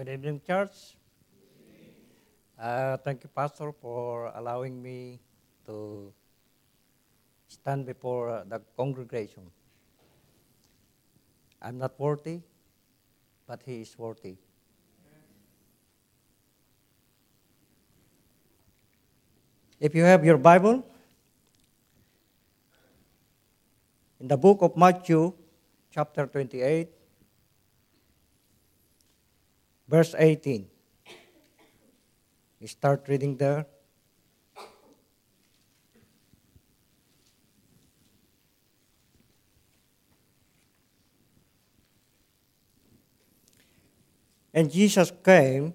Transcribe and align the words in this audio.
Good 0.00 0.08
evening, 0.08 0.40
church. 0.46 0.96
Uh, 2.58 2.96
thank 3.04 3.22
you, 3.22 3.28
Pastor, 3.36 3.70
for 3.70 4.32
allowing 4.34 4.82
me 4.82 5.20
to 5.66 6.10
stand 7.48 7.84
before 7.84 8.30
uh, 8.30 8.44
the 8.48 8.62
congregation. 8.78 9.42
I'm 11.60 11.76
not 11.76 12.00
worthy, 12.00 12.40
but 13.46 13.60
He 13.66 13.82
is 13.82 13.98
worthy. 13.98 14.36
If 19.78 19.94
you 19.94 20.04
have 20.04 20.24
your 20.24 20.38
Bible, 20.38 20.82
in 24.18 24.28
the 24.28 24.38
book 24.38 24.62
of 24.62 24.78
Matthew, 24.78 25.34
chapter 25.90 26.26
28, 26.26 26.88
verse 29.90 30.14
18. 30.16 30.70
You 32.60 32.68
start 32.68 33.08
reading 33.08 33.36
there. 33.36 33.66
And 44.54 44.70
Jesus 44.70 45.10
came 45.24 45.74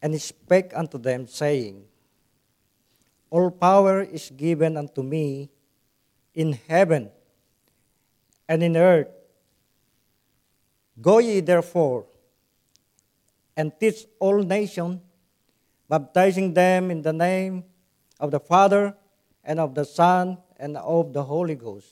and 0.00 0.20
spake 0.20 0.72
unto 0.74 0.96
them, 0.96 1.26
saying, 1.26 1.84
All 3.28 3.50
power 3.50 4.02
is 4.02 4.30
given 4.30 4.76
unto 4.76 5.02
me 5.02 5.50
in 6.32 6.56
heaven 6.68 7.10
and 8.48 8.62
in 8.62 8.76
earth. 8.76 9.08
Go 11.00 11.18
ye 11.18 11.40
therefore 11.40 12.06
and 13.56 13.72
teach 13.80 14.04
all 14.18 14.42
nations, 14.42 15.00
baptizing 15.88 16.52
them 16.52 16.90
in 16.90 17.02
the 17.02 17.12
name 17.12 17.64
of 18.20 18.30
the 18.30 18.40
Father 18.40 18.94
and 19.42 19.58
of 19.58 19.74
the 19.74 19.84
Son 19.84 20.38
and 20.58 20.76
of 20.76 21.12
the 21.12 21.22
Holy 21.22 21.54
Ghost, 21.54 21.88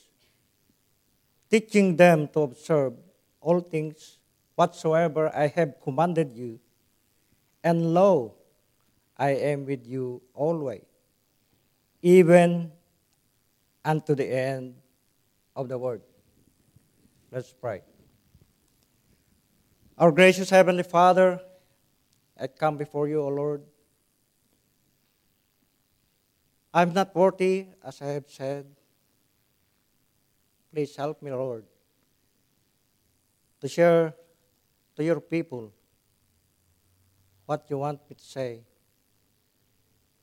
teaching 1.50 1.96
them 1.96 2.28
to 2.28 2.40
observe 2.40 2.94
all 3.40 3.60
things 3.60 4.18
whatsoever 4.54 5.34
I 5.34 5.46
have 5.48 5.80
commanded 5.82 6.32
you. 6.34 6.60
And 7.62 7.94
lo, 7.94 8.34
I 9.16 9.30
am 9.30 9.64
with 9.64 9.86
you 9.86 10.20
always, 10.34 10.84
even 12.02 12.72
unto 13.84 14.14
the 14.14 14.26
end 14.26 14.74
of 15.56 15.68
the 15.68 15.78
world. 15.78 16.02
Let's 17.30 17.52
pray. 17.52 17.82
Our 19.96 20.10
gracious 20.12 20.50
Heavenly 20.50 20.82
Father, 20.82 21.40
I 22.38 22.48
come 22.48 22.76
before 22.76 23.08
you, 23.08 23.20
O 23.20 23.28
Lord. 23.28 23.62
I'm 26.72 26.92
not 26.92 27.14
worthy, 27.14 27.66
as 27.84 28.02
I 28.02 28.06
have 28.06 28.28
said. 28.28 28.66
Please 30.72 30.96
help 30.96 31.22
me, 31.22 31.30
Lord, 31.30 31.64
to 33.60 33.68
share 33.68 34.14
to 34.96 35.04
your 35.04 35.20
people 35.20 35.72
what 37.46 37.66
you 37.68 37.78
want 37.78 38.00
me 38.10 38.16
to 38.16 38.24
say. 38.24 38.64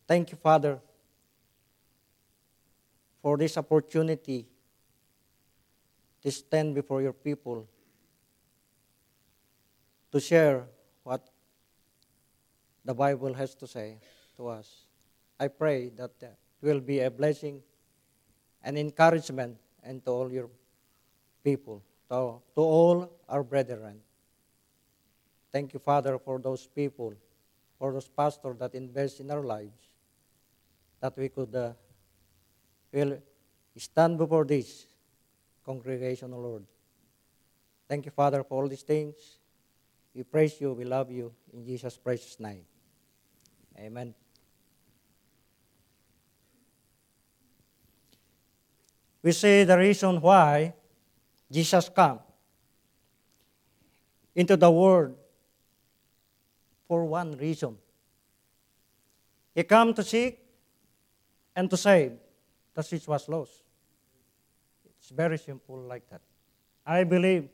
Thank 0.07 0.31
you, 0.31 0.37
Father, 0.37 0.79
for 3.21 3.37
this 3.37 3.55
opportunity 3.55 4.47
to 6.21 6.31
stand 6.31 6.75
before 6.75 7.01
your 7.01 7.13
people 7.13 7.67
to 10.11 10.19
share 10.19 10.65
what 11.03 11.29
the 12.83 12.93
Bible 12.93 13.33
has 13.33 13.55
to 13.55 13.67
say 13.67 13.97
to 14.37 14.47
us. 14.47 14.85
I 15.39 15.47
pray 15.47 15.89
that 15.97 16.11
uh, 16.21 16.27
it 16.27 16.65
will 16.65 16.79
be 16.79 16.99
a 16.99 17.11
blessing 17.11 17.61
and 18.63 18.77
encouragement 18.77 19.57
and 19.83 20.03
to 20.05 20.11
all 20.11 20.31
your 20.31 20.49
people, 21.43 21.83
to, 22.09 22.41
to 22.55 22.61
all 22.61 23.11
our 23.27 23.43
brethren. 23.43 23.99
Thank 25.51 25.73
you, 25.73 25.79
Father, 25.79 26.17
for 26.17 26.39
those 26.39 26.67
people, 26.67 27.13
for 27.77 27.91
those 27.91 28.07
pastors 28.07 28.57
that 28.59 28.73
invest 28.75 29.19
in 29.19 29.31
our 29.31 29.43
lives, 29.43 29.81
that 31.01 31.17
we 31.17 31.29
could 31.29 31.53
uh, 31.55 31.73
will 32.91 33.17
stand 33.75 34.17
before 34.17 34.45
this 34.45 34.85
congregation, 35.65 36.33
O 36.33 36.37
Lord. 36.37 36.65
Thank 37.87 38.05
you, 38.05 38.11
Father, 38.11 38.43
for 38.43 38.61
all 38.61 38.69
these 38.69 38.83
things. 38.83 39.15
We 40.13 40.23
praise 40.23 40.59
you, 40.59 40.73
we 40.73 40.83
love 40.83 41.09
you, 41.09 41.33
in 41.53 41.65
Jesus' 41.65 41.97
precious 41.97 42.39
name. 42.39 42.63
Amen. 43.79 44.13
We 49.23 49.31
see 49.31 49.63
the 49.63 49.77
reason 49.77 50.19
why 50.19 50.73
Jesus 51.49 51.89
came 51.89 52.19
into 54.35 54.57
the 54.57 54.71
world 54.71 55.15
for 56.87 57.05
one 57.05 57.37
reason. 57.37 57.77
He 59.53 59.63
came 59.63 59.93
to 59.93 60.03
seek 60.03 60.39
and 61.55 61.69
to 61.69 61.77
save 61.77 62.13
that 62.73 62.89
which 62.91 63.07
was 63.07 63.29
lost. 63.29 63.63
It's 64.97 65.09
very 65.09 65.37
simple 65.37 65.77
like 65.77 66.09
that. 66.09 66.21
I 66.85 67.03
believe 67.03 67.47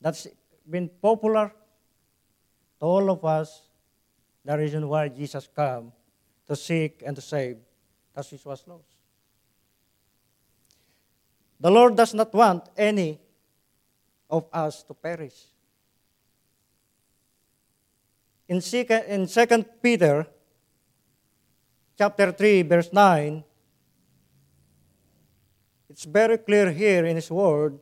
that's 0.00 0.26
been 0.68 0.88
popular 0.88 1.52
to 2.80 2.86
all 2.86 3.10
of 3.10 3.24
us 3.24 3.62
the 4.44 4.56
reason 4.56 4.88
why 4.88 5.08
Jesus 5.08 5.48
came 5.54 5.92
to 6.46 6.54
seek 6.54 7.02
and 7.04 7.16
to 7.16 7.22
save 7.22 7.58
that 8.14 8.26
which 8.30 8.44
was 8.44 8.62
lost. 8.66 8.94
The 11.58 11.70
Lord 11.70 11.96
does 11.96 12.14
not 12.14 12.32
want 12.32 12.68
any 12.76 13.18
of 14.30 14.46
us 14.52 14.82
to 14.84 14.94
perish. 14.94 15.46
In 18.48 18.60
2 18.60 18.84
Peter 19.82 20.26
chapter 21.98 22.30
3 22.30 22.62
verse 22.62 22.92
9 22.92 23.42
it's 25.90 26.04
very 26.04 26.38
clear 26.38 26.70
here 26.70 27.06
in 27.06 27.16
his 27.16 27.30
word 27.30 27.78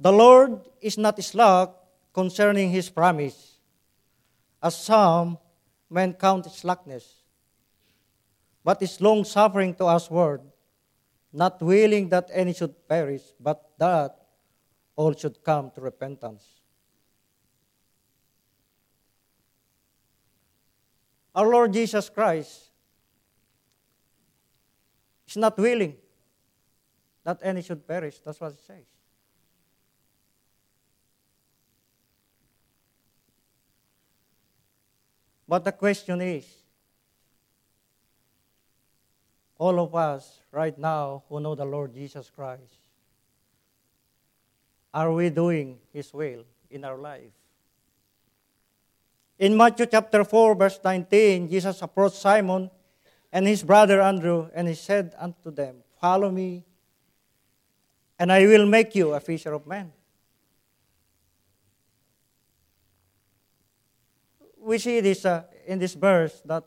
The 0.00 0.10
Lord 0.10 0.62
is 0.80 0.96
not 0.96 1.22
slack 1.22 1.68
concerning 2.14 2.70
his 2.70 2.88
promise, 2.88 3.58
as 4.62 4.74
some 4.74 5.36
men 5.90 6.14
count 6.14 6.50
slackness, 6.50 7.22
but 8.64 8.80
is 8.80 8.98
long 9.02 9.24
suffering 9.24 9.74
to 9.74 9.84
usward, 9.84 10.40
not 11.30 11.60
willing 11.60 12.08
that 12.08 12.30
any 12.32 12.54
should 12.54 12.88
perish, 12.88 13.20
but 13.38 13.60
that 13.76 14.16
all 14.96 15.12
should 15.12 15.44
come 15.44 15.70
to 15.74 15.82
repentance. 15.82 16.44
Our 21.34 21.46
Lord 21.46 21.74
Jesus 21.74 22.08
Christ 22.08 22.70
is 25.28 25.36
not 25.36 25.58
willing 25.58 25.94
that 27.22 27.38
any 27.42 27.60
should 27.60 27.86
perish. 27.86 28.18
That's 28.24 28.40
what 28.40 28.52
it 28.52 28.60
says. 28.66 28.86
But 35.50 35.64
the 35.64 35.72
question 35.72 36.20
is 36.20 36.46
all 39.58 39.80
of 39.80 39.92
us 39.96 40.38
right 40.52 40.78
now 40.78 41.24
who 41.28 41.40
know 41.40 41.56
the 41.56 41.64
Lord 41.64 41.92
Jesus 41.92 42.30
Christ, 42.30 42.78
are 44.94 45.12
we 45.12 45.28
doing 45.28 45.80
His 45.92 46.14
will 46.14 46.44
in 46.70 46.84
our 46.84 46.96
life? 46.96 47.34
In 49.40 49.56
Matthew 49.56 49.86
chapter 49.86 50.22
4, 50.22 50.54
verse 50.54 50.78
19, 50.84 51.50
Jesus 51.50 51.82
approached 51.82 52.14
Simon 52.14 52.70
and 53.32 53.44
his 53.44 53.64
brother 53.64 54.00
Andrew, 54.00 54.48
and 54.54 54.68
he 54.68 54.74
said 54.74 55.16
unto 55.18 55.50
them, 55.50 55.82
Follow 56.00 56.30
me, 56.30 56.62
and 58.20 58.30
I 58.30 58.46
will 58.46 58.66
make 58.66 58.94
you 58.94 59.14
a 59.14 59.18
fisher 59.18 59.52
of 59.52 59.66
men. 59.66 59.90
We 64.70 64.78
see 64.78 65.00
this 65.00 65.24
uh, 65.24 65.42
in 65.66 65.80
this 65.80 65.94
verse 65.94 66.40
that 66.44 66.62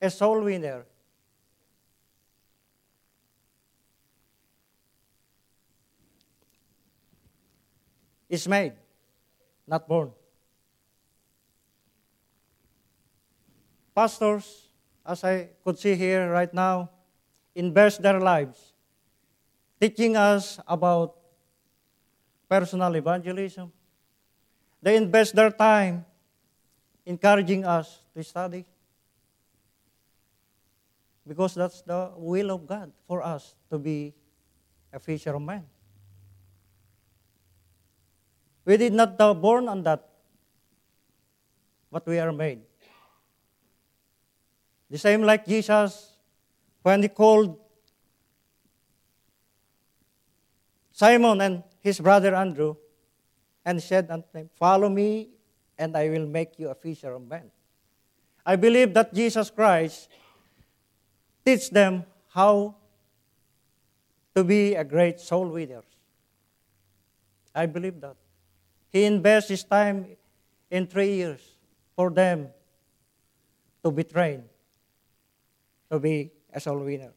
a 0.00 0.08
soul 0.08 0.40
winner 0.40 0.86
is 8.28 8.46
made, 8.46 8.74
not 9.66 9.88
born. 9.88 10.12
Pastors, 13.92 14.68
as 15.04 15.24
I 15.24 15.48
could 15.64 15.76
see 15.76 15.96
here 15.96 16.30
right 16.30 16.54
now, 16.54 16.88
invest 17.56 18.00
their 18.00 18.20
lives 18.20 18.74
teaching 19.80 20.16
us 20.16 20.60
about 20.68 21.16
personal 22.48 22.94
evangelism. 22.94 23.72
They 24.80 24.94
invest 24.94 25.34
their 25.34 25.50
time 25.50 26.06
encouraging 27.06 27.64
us 27.64 28.00
to 28.14 28.22
study. 28.22 28.64
Because 31.26 31.54
that's 31.54 31.80
the 31.82 32.12
will 32.16 32.50
of 32.50 32.66
God 32.66 32.92
for 33.06 33.22
us 33.22 33.54
to 33.70 33.78
be 33.78 34.14
a 34.92 34.98
fisher 34.98 35.34
of 35.34 35.42
men. 35.42 35.64
We 38.64 38.76
did 38.76 38.92
not 38.92 39.20
uh, 39.20 39.34
born 39.34 39.68
on 39.68 39.82
that, 39.82 40.08
but 41.90 42.06
we 42.06 42.18
are 42.18 42.32
made. 42.32 42.62
The 44.90 44.98
same 44.98 45.22
like 45.22 45.46
Jesus, 45.46 46.16
when 46.82 47.02
he 47.02 47.08
called 47.08 47.58
Simon 50.92 51.40
and 51.40 51.62
his 51.80 52.00
brother 52.00 52.34
Andrew, 52.34 52.76
and 53.64 53.82
said 53.82 54.10
unto 54.10 54.28
them, 54.32 54.50
Follow 54.54 54.88
me, 54.88 55.28
and 55.78 55.96
I 55.96 56.08
will 56.08 56.26
make 56.26 56.58
you 56.58 56.68
a 56.68 56.74
fisher 56.74 57.12
of 57.12 57.26
men. 57.28 57.50
I 58.44 58.56
believe 58.56 58.94
that 58.94 59.12
Jesus 59.14 59.50
Christ 59.50 60.08
teach 61.44 61.70
them 61.70 62.04
how 62.28 62.76
to 64.34 64.44
be 64.44 64.74
a 64.74 64.84
great 64.84 65.20
soul 65.20 65.48
winner. 65.48 65.82
I 67.54 67.66
believe 67.66 68.00
that. 68.00 68.16
He 68.90 69.04
invests 69.04 69.50
his 69.50 69.64
time 69.64 70.06
in 70.70 70.86
three 70.86 71.14
years 71.14 71.40
for 71.96 72.10
them 72.10 72.48
to 73.82 73.90
be 73.90 74.04
trained 74.04 74.44
to 75.90 76.00
be 76.00 76.30
a 76.52 76.60
soul 76.60 76.78
winner. 76.78 77.12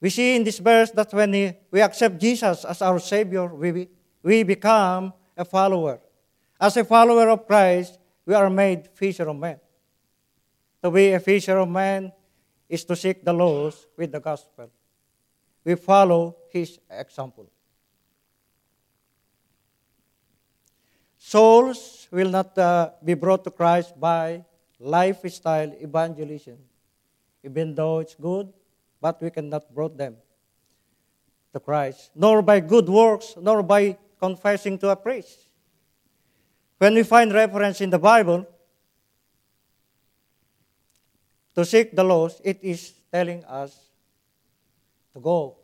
We 0.00 0.10
see 0.10 0.36
in 0.36 0.44
this 0.44 0.58
verse 0.58 0.90
that 0.92 1.12
when 1.12 1.32
we 1.70 1.80
accept 1.80 2.20
Jesus 2.20 2.64
as 2.64 2.82
our 2.82 3.00
Savior, 3.00 3.46
we, 3.46 3.88
we 4.28 4.42
become 4.42 5.14
a 5.38 5.44
follower. 5.44 5.98
As 6.60 6.76
a 6.76 6.84
follower 6.84 7.30
of 7.30 7.46
Christ, 7.46 7.98
we 8.26 8.34
are 8.34 8.50
made 8.50 8.86
fisher 8.92 9.26
of 9.26 9.36
men. 9.36 9.58
To 10.82 10.90
be 10.90 11.12
a 11.12 11.20
fisher 11.20 11.56
of 11.56 11.68
men 11.70 12.12
is 12.68 12.84
to 12.84 12.94
seek 12.94 13.24
the 13.24 13.32
lost 13.32 13.88
with 13.96 14.12
the 14.12 14.20
gospel. 14.20 14.68
We 15.64 15.76
follow 15.76 16.36
his 16.52 16.78
example. 16.90 17.48
Souls 21.16 22.06
will 22.10 22.28
not 22.28 22.56
uh, 22.58 22.90
be 23.02 23.14
brought 23.14 23.44
to 23.44 23.50
Christ 23.50 23.98
by 23.98 24.44
lifestyle 24.78 25.72
evangelism, 25.80 26.58
even 27.42 27.74
though 27.74 28.00
it's 28.00 28.14
good, 28.14 28.52
but 29.00 29.22
we 29.22 29.30
cannot 29.30 29.72
bring 29.74 29.96
them 29.96 30.16
to 31.54 31.60
Christ, 31.60 32.10
nor 32.14 32.42
by 32.42 32.60
good 32.60 32.90
works, 32.90 33.34
nor 33.40 33.62
by 33.62 33.96
confessing 34.18 34.78
to 34.78 34.90
a 34.90 34.96
priest. 34.96 35.48
When 36.78 36.94
we 36.94 37.02
find 37.02 37.32
reference 37.32 37.80
in 37.80 37.90
the 37.90 37.98
Bible 37.98 38.46
to 41.54 41.64
seek 41.64 41.94
the 41.94 42.04
lost, 42.04 42.40
it 42.44 42.58
is 42.62 42.92
telling 43.10 43.44
us 43.44 43.74
to 45.12 45.20
go. 45.20 45.56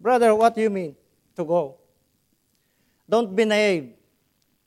Brother, 0.00 0.34
what 0.34 0.54
do 0.54 0.62
you 0.62 0.70
mean 0.70 0.96
to 1.36 1.44
go? 1.44 1.76
Don't 3.08 3.34
be 3.34 3.44
naive 3.44 3.92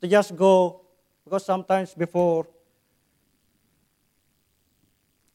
to 0.02 0.08
just 0.08 0.36
go 0.36 0.82
because 1.24 1.46
sometimes 1.46 1.94
before 1.94 2.48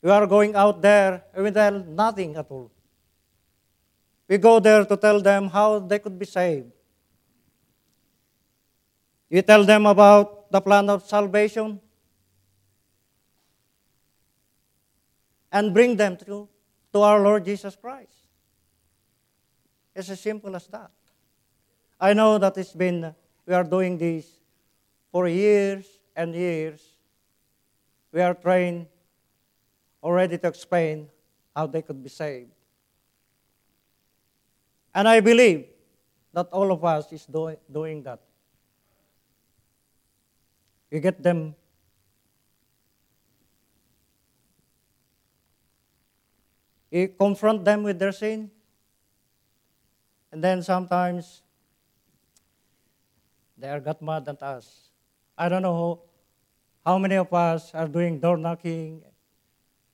we 0.02 0.10
are 0.10 0.26
going 0.26 0.54
out 0.54 0.82
there 0.82 1.24
and 1.34 1.44
we 1.44 1.50
tell 1.50 1.80
nothing 1.80 2.36
at 2.36 2.46
all. 2.50 2.70
We 4.28 4.38
go 4.38 4.60
there 4.60 4.84
to 4.84 4.96
tell 4.96 5.20
them 5.20 5.48
how 5.48 5.78
they 5.78 5.98
could 5.98 6.18
be 6.18 6.26
saved. 6.26 6.70
You 9.28 9.42
tell 9.42 9.64
them 9.64 9.86
about 9.86 10.50
the 10.50 10.60
plan 10.60 10.88
of 10.88 11.04
salvation 11.04 11.80
and 15.50 15.74
bring 15.74 15.96
them 15.96 16.16
to, 16.18 16.48
to 16.92 17.00
our 17.00 17.20
Lord 17.20 17.44
Jesus 17.44 17.74
Christ. 17.76 18.12
It's 19.94 20.10
as 20.10 20.20
simple 20.20 20.54
as 20.54 20.66
that. 20.68 20.90
I 21.98 22.12
know 22.12 22.38
that 22.38 22.56
it's 22.58 22.72
been, 22.72 23.14
we 23.46 23.54
are 23.54 23.64
doing 23.64 23.96
this 23.96 24.26
for 25.10 25.26
years 25.26 25.86
and 26.14 26.34
years. 26.34 26.82
We 28.12 28.20
are 28.20 28.34
trying 28.34 28.86
already 30.02 30.38
to 30.38 30.46
explain 30.46 31.08
how 31.54 31.66
they 31.66 31.82
could 31.82 32.02
be 32.02 32.10
saved. 32.10 32.50
And 34.94 35.08
I 35.08 35.20
believe 35.20 35.66
that 36.32 36.48
all 36.52 36.70
of 36.70 36.84
us 36.84 37.10
is 37.12 37.24
doing, 37.24 37.56
doing 37.72 38.02
that. 38.02 38.20
You 40.90 41.00
get 41.00 41.22
them 41.22 41.54
you 46.90 47.08
confront 47.08 47.64
them 47.64 47.82
with 47.82 47.98
their 47.98 48.12
sin. 48.12 48.50
And 50.32 50.42
then 50.42 50.62
sometimes 50.62 51.42
they 53.56 53.68
are 53.68 53.80
got 53.80 54.02
mad 54.02 54.28
at 54.28 54.42
us. 54.42 54.90
I 55.36 55.48
don't 55.48 55.62
know 55.62 56.02
how 56.84 56.98
many 56.98 57.16
of 57.16 57.32
us 57.32 57.74
are 57.74 57.88
doing 57.88 58.20
door 58.20 58.36
knocking 58.36 59.02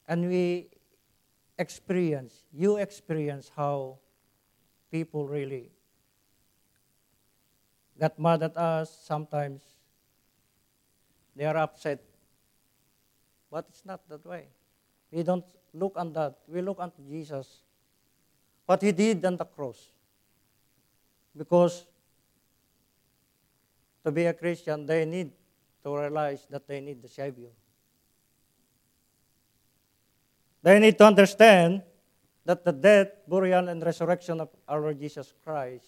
and 0.09 0.29
we 0.29 0.69
experience, 1.59 2.45
you 2.53 2.77
experience 2.77 3.51
how 3.55 3.99
people 4.91 5.27
really 5.27 5.71
got 7.99 8.19
mad 8.19 8.43
at 8.43 8.57
us 8.57 8.91
sometimes 9.05 9.63
they 11.35 11.45
are 11.45 11.57
upset. 11.57 12.03
But 13.51 13.67
it's 13.69 13.85
not 13.85 14.01
that 14.09 14.25
way. 14.25 14.47
We 15.11 15.23
don't 15.23 15.45
look 15.75 15.95
on 15.97 16.13
that. 16.15 16.39
We 16.49 16.63
look 16.63 16.79
unto 16.81 17.03
Jesus. 17.03 17.63
What 18.67 18.83
he 18.83 18.93
did 18.93 19.25
on 19.25 19.37
the 19.37 19.45
cross. 19.45 19.91
Because 21.37 21.87
to 24.05 24.11
be 24.11 24.27
a 24.27 24.33
Christian, 24.33 24.87
they 24.87 25.05
need 25.05 25.31
to 25.83 25.97
realize 25.97 26.47
that 26.51 26.67
they 26.67 26.81
need 26.81 27.03
the 27.03 27.09
Savior. 27.09 27.51
They 30.63 30.79
need 30.79 30.97
to 30.99 31.05
understand 31.05 31.83
that 32.45 32.65
the 32.65 32.73
death, 32.73 33.09
burial, 33.27 33.69
and 33.69 33.83
resurrection 33.83 34.41
of 34.41 34.49
our 34.69 34.81
Lord 34.81 34.99
Jesus 34.99 35.33
Christ 35.45 35.87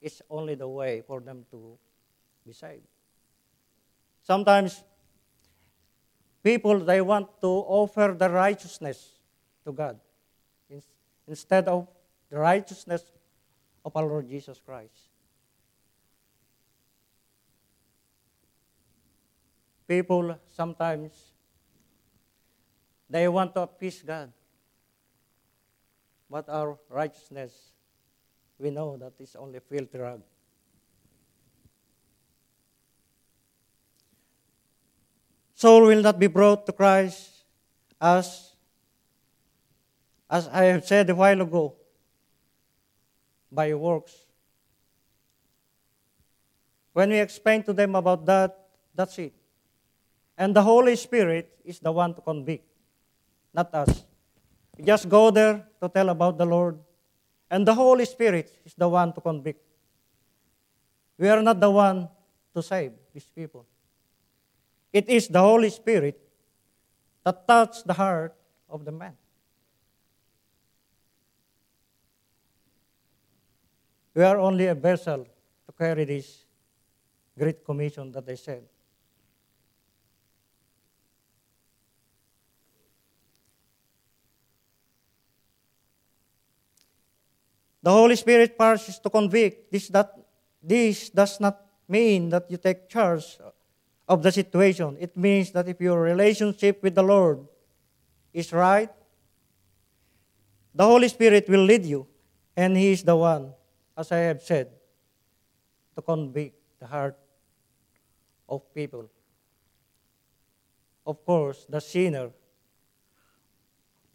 is 0.00 0.22
only 0.28 0.54
the 0.54 0.68
way 0.68 1.02
for 1.06 1.20
them 1.20 1.44
to 1.50 1.78
be 2.46 2.52
saved. 2.52 2.86
Sometimes 4.24 4.82
people 6.42 6.80
they 6.80 7.00
want 7.00 7.28
to 7.42 7.46
offer 7.46 8.16
the 8.18 8.28
righteousness 8.28 9.20
to 9.64 9.72
God 9.72 10.00
instead 11.28 11.68
of 11.68 11.86
the 12.30 12.38
righteousness 12.38 13.04
of 13.84 13.94
our 13.94 14.06
Lord 14.06 14.28
Jesus 14.28 14.60
Christ. 14.64 15.10
People 19.86 20.38
sometimes 20.56 21.12
they 23.08 23.28
want 23.28 23.54
to 23.54 23.60
appease 23.60 24.02
God. 24.02 24.32
But 26.30 26.48
our 26.48 26.78
righteousness, 26.88 27.52
we 28.58 28.70
know 28.70 28.96
that 28.96 29.12
is 29.20 29.36
only 29.36 29.60
filthy 29.60 29.98
rag. 29.98 30.20
Soul 35.54 35.86
will 35.86 36.02
not 36.02 36.18
be 36.18 36.26
brought 36.26 36.66
to 36.66 36.72
Christ 36.72 37.44
as, 38.00 38.52
as 40.28 40.48
I 40.48 40.64
have 40.64 40.84
said 40.84 41.08
a 41.10 41.14
while 41.14 41.40
ago, 41.40 41.74
by 43.50 43.72
works. 43.74 44.12
When 46.92 47.10
we 47.10 47.18
explain 47.18 47.62
to 47.64 47.72
them 47.72 47.94
about 47.94 48.26
that, 48.26 48.68
that's 48.94 49.18
it. 49.18 49.32
And 50.36 50.54
the 50.54 50.62
Holy 50.62 50.96
Spirit 50.96 51.58
is 51.64 51.78
the 51.78 51.90
one 51.90 52.14
to 52.14 52.20
convict, 52.20 52.66
not 53.52 53.72
us. 53.74 54.04
We 54.76 54.84
just 54.84 55.08
go 55.08 55.30
there 55.30 55.64
to 55.80 55.88
tell 55.88 56.08
about 56.08 56.38
the 56.38 56.46
Lord, 56.46 56.78
and 57.50 57.66
the 57.66 57.74
Holy 57.74 58.04
Spirit 58.04 58.50
is 58.64 58.74
the 58.74 58.88
one 58.88 59.12
to 59.12 59.20
convict. 59.20 59.62
We 61.16 61.28
are 61.28 61.42
not 61.42 61.60
the 61.60 61.70
one 61.70 62.08
to 62.54 62.62
save 62.62 62.92
these 63.12 63.26
people. 63.26 63.66
It 64.94 65.08
is 65.08 65.26
the 65.26 65.40
Holy 65.40 65.70
Spirit 65.70 66.20
that 67.24 67.48
touches 67.48 67.82
the 67.82 67.92
heart 67.92 68.32
of 68.70 68.84
the 68.84 68.92
man. 68.92 69.16
We 74.14 74.22
are 74.22 74.38
only 74.38 74.68
a 74.68 74.74
vessel 74.76 75.26
to 75.66 75.72
carry 75.76 76.04
this 76.04 76.44
great 77.36 77.64
commission 77.64 78.12
that 78.12 78.28
I 78.28 78.36
said. 78.36 78.62
The 87.82 87.90
Holy 87.90 88.14
Spirit 88.14 88.56
part 88.56 88.88
is 88.88 89.00
to 89.00 89.10
convict. 89.10 89.72
This, 89.72 89.88
that, 89.88 90.14
this 90.62 91.10
does 91.10 91.40
not 91.40 91.60
mean 91.88 92.28
that 92.28 92.48
you 92.48 92.58
take 92.58 92.88
charge 92.88 93.38
of 94.08 94.22
the 94.22 94.32
situation. 94.32 94.96
It 95.00 95.16
means 95.16 95.50
that 95.52 95.68
if 95.68 95.80
your 95.80 96.00
relationship 96.00 96.82
with 96.82 96.94
the 96.94 97.02
Lord 97.02 97.46
is 98.32 98.52
right, 98.52 98.90
the 100.74 100.84
Holy 100.84 101.08
Spirit 101.08 101.48
will 101.48 101.64
lead 101.64 101.84
you, 101.84 102.06
and 102.56 102.76
He 102.76 102.92
is 102.92 103.02
the 103.02 103.16
one, 103.16 103.52
as 103.96 104.10
I 104.12 104.18
have 104.28 104.42
said, 104.42 104.68
to 105.94 106.02
convict 106.02 106.56
the 106.80 106.86
heart 106.86 107.16
of 108.48 108.62
people. 108.74 109.08
Of 111.06 111.24
course, 111.24 111.66
the 111.68 111.80
sinner 111.80 112.30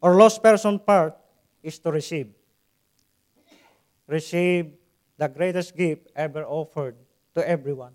or 0.01 0.15
lost 0.15 0.43
person 0.43 0.79
part 0.79 1.15
is 1.63 1.79
to 1.79 1.91
receive. 1.91 2.27
Receive 4.07 4.71
the 5.17 5.27
greatest 5.27 5.75
gift 5.75 6.07
ever 6.15 6.43
offered 6.45 6.95
to 7.35 7.47
everyone 7.47 7.93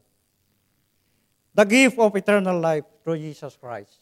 the 1.54 1.64
gift 1.64 1.98
of 1.98 2.14
eternal 2.16 2.58
life 2.58 2.84
through 3.02 3.18
Jesus 3.18 3.56
Christ. 3.56 4.00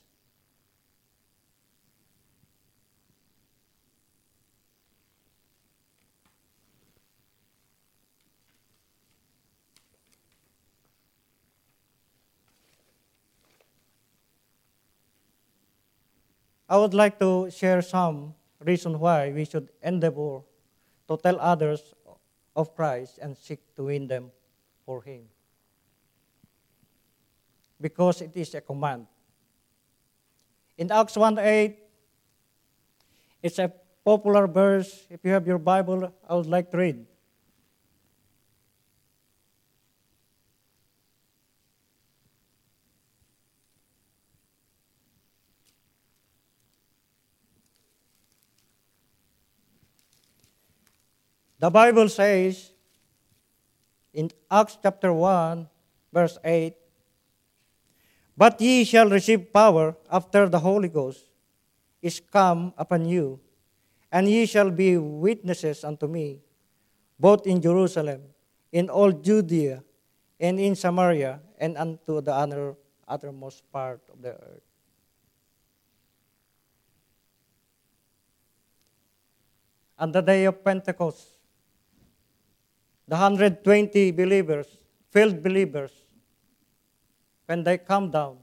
I 16.73 16.79
would 16.79 16.95
like 16.95 17.19
to 17.19 17.51
share 17.51 17.83
some 17.83 18.33
reason 18.65 18.99
why 18.99 19.31
we 19.31 19.45
should 19.45 19.69
endeavor 19.83 20.41
to 21.07 21.17
tell 21.19 21.39
others 21.39 21.93
of 22.57 22.75
Christ 22.75 23.19
and 23.21 23.37
seek 23.37 23.61
to 23.77 23.85
win 23.85 24.09
them 24.09 24.33
for 24.87 25.03
Him. 25.03 25.32
Because 27.83 28.23
it 28.23 28.31
is 28.37 28.55
a 28.55 28.61
command. 28.61 29.09
In 30.79 30.91
Acts 30.91 31.17
1 31.17 31.39
8, 31.39 31.79
it's 33.43 33.59
a 33.59 33.73
popular 34.05 34.47
verse. 34.47 35.05
If 35.11 35.25
you 35.25 35.33
have 35.33 35.47
your 35.47 35.59
Bible, 35.59 36.15
I 36.29 36.35
would 36.35 36.47
like 36.47 36.71
to 36.71 36.77
read. 36.79 37.07
The 51.59 51.71
Bible 51.71 52.09
says 52.09 52.73
in 54.13 54.31
Acts 54.51 54.79
chapter 54.83 55.13
1, 55.13 55.69
verse 56.13 56.39
8, 56.45 56.75
But 58.37 58.61
ye 58.61 58.85
shall 58.85 59.09
receive 59.09 59.53
power 59.53 59.97
after 60.11 60.49
the 60.49 60.59
Holy 60.59 60.89
Ghost 60.89 61.29
is 62.01 62.19
come 62.19 62.73
upon 62.77 63.05
you, 63.05 63.39
and 64.11 64.29
ye 64.29 64.47
shall 64.47 64.71
be 64.71 64.97
witnesses 64.97 65.85
unto 65.85 66.09
me, 66.09 66.41
both 67.19 67.47
in 67.47 67.61
Jerusalem, 67.61 68.23
in 68.73 68.91
all 68.91 69.13
Judea, 69.13 69.85
and 70.41 70.59
in 70.59 70.75
Samaria, 70.75 71.41
and 71.59 71.77
unto 71.77 72.21
the 72.21 72.33
other, 72.33 72.75
uttermost 73.07 73.63
part 73.71 74.01
of 74.13 74.21
the 74.23 74.31
earth. 74.31 74.67
On 79.99 80.11
the 80.11 80.21
day 80.21 80.47
of 80.47 80.65
Pentecost, 80.65 81.29
the 83.07 83.15
120 83.15 84.11
believers, 84.11 84.67
filled 85.11 85.43
believers, 85.43 85.93
when 87.53 87.63
they 87.65 87.77
come 87.77 88.11
down 88.11 88.39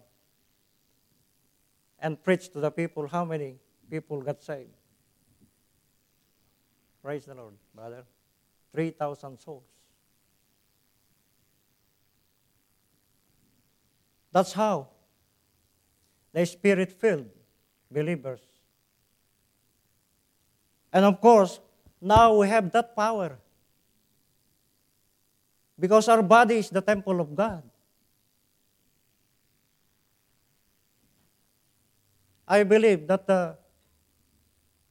and 1.98 2.24
preach 2.24 2.50
to 2.54 2.60
the 2.60 2.70
people, 2.70 3.08
how 3.08 3.26
many 3.26 3.56
people 3.90 4.22
got 4.22 4.40
saved? 4.44 4.70
Praise 7.02 7.26
the 7.26 7.34
Lord, 7.34 7.56
brother. 7.74 8.04
3,000 8.72 9.40
souls. 9.40 9.64
That's 14.32 14.54
how 14.54 14.90
the 16.32 16.46
spirit 16.46 16.92
filled 16.92 17.32
believers. 17.90 18.42
And 20.94 21.04
of 21.04 21.20
course, 21.20 21.60
now 22.00 22.38
we 22.38 22.48
have 22.48 22.72
that 22.74 22.96
power 22.96 23.40
because 25.80 26.08
our 26.08 26.22
body 26.22 26.60
is 26.60 26.70
the 26.70 26.82
temple 26.82 27.20
of 27.20 27.36
God. 27.36 27.69
I 32.50 32.64
believe 32.64 33.06
that 33.06 33.30
uh, 33.30 33.54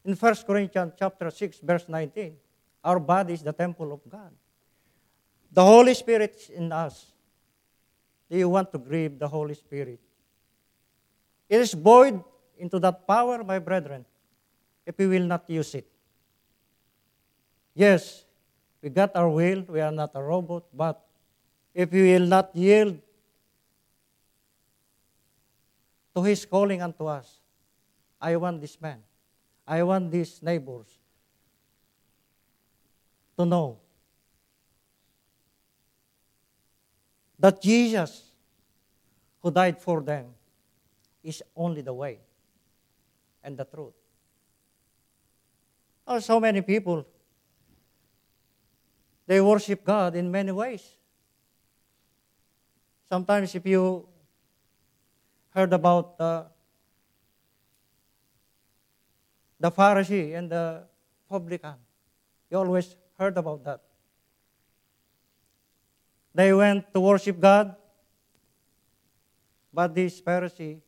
in 0.05 0.15
1 0.15 0.35
Corinthians 0.47 0.93
chapter 0.97 1.29
6, 1.29 1.59
verse 1.59 1.87
19, 1.89 2.37
our 2.85 3.01
body 3.01 3.35
is 3.35 3.43
the 3.43 3.53
temple 3.53 3.93
of 3.93 4.01
God. 4.09 4.31
The 5.51 5.65
Holy 5.65 5.93
Spirit 5.95 6.37
is 6.39 6.51
in 6.51 6.71
us. 6.71 7.11
Do 8.31 8.39
you 8.39 8.49
want 8.49 8.71
to 8.71 8.79
grieve 8.79 9.19
the 9.19 9.27
Holy 9.27 9.55
Spirit? 9.55 9.99
It 11.49 11.61
is 11.61 11.75
void 11.75 12.23
into 12.57 12.79
that 12.79 13.09
power, 13.09 13.43
my 13.43 13.59
brethren, 13.59 14.05
if 14.87 14.97
we 14.97 15.09
will 15.09 15.27
not 15.27 15.51
use 15.51 15.75
it. 15.75 15.91
Yes, 17.75 18.25
we 18.81 18.91
got 18.91 19.17
our 19.17 19.29
will, 19.29 19.65
we 19.67 19.81
are 19.81 19.91
not 19.91 20.13
a 20.15 20.23
robot, 20.23 20.65
but 20.73 21.05
if 21.75 21.91
we 21.91 22.03
will 22.13 22.27
not 22.27 22.55
yield 22.55 22.99
to 26.15 26.23
His 26.23 26.45
calling 26.45 26.83
unto 26.83 27.07
us, 27.07 27.41
I 28.21 28.37
want 28.37 28.61
this 28.61 28.81
man, 28.81 29.03
I 29.67 29.83
want 29.83 30.11
these 30.11 30.43
neighbors 30.43 30.87
to 33.37 33.45
know 33.45 33.79
that 37.39 37.63
Jesus, 37.63 38.33
who 39.41 39.51
died 39.51 39.81
for 39.81 40.01
them, 40.01 40.27
is 41.23 41.43
only 41.55 41.83
the 41.83 41.93
way 41.95 42.19
and 43.45 43.57
the 43.57 43.65
truth. 43.65 43.95
Oh, 46.07 46.19
so 46.19 46.41
many 46.41 46.63
people 46.63 47.07
they 49.29 49.43
worship 49.43 49.85
God 49.85 50.17
in 50.17 50.31
many 50.31 50.53
ways. 50.53 50.83
Sometimes, 53.11 53.55
if 53.55 53.67
you 53.67 54.09
heard 55.51 55.71
about 55.75 56.17
uh, 56.19 56.45
the 59.61 59.71
Pharisee 59.71 60.37
and 60.37 60.51
the 60.51 60.85
publican, 61.29 61.75
you 62.51 62.59
always 62.59 62.97
heard 63.19 63.37
about 63.37 63.65
that. 63.65 63.81
They 66.35 66.53
went 66.53 66.93
to 66.95 67.01
worship 67.01 67.41
God, 67.41 67.75
but 69.73 69.95
this 69.95 70.21
Pharisee 70.21 70.81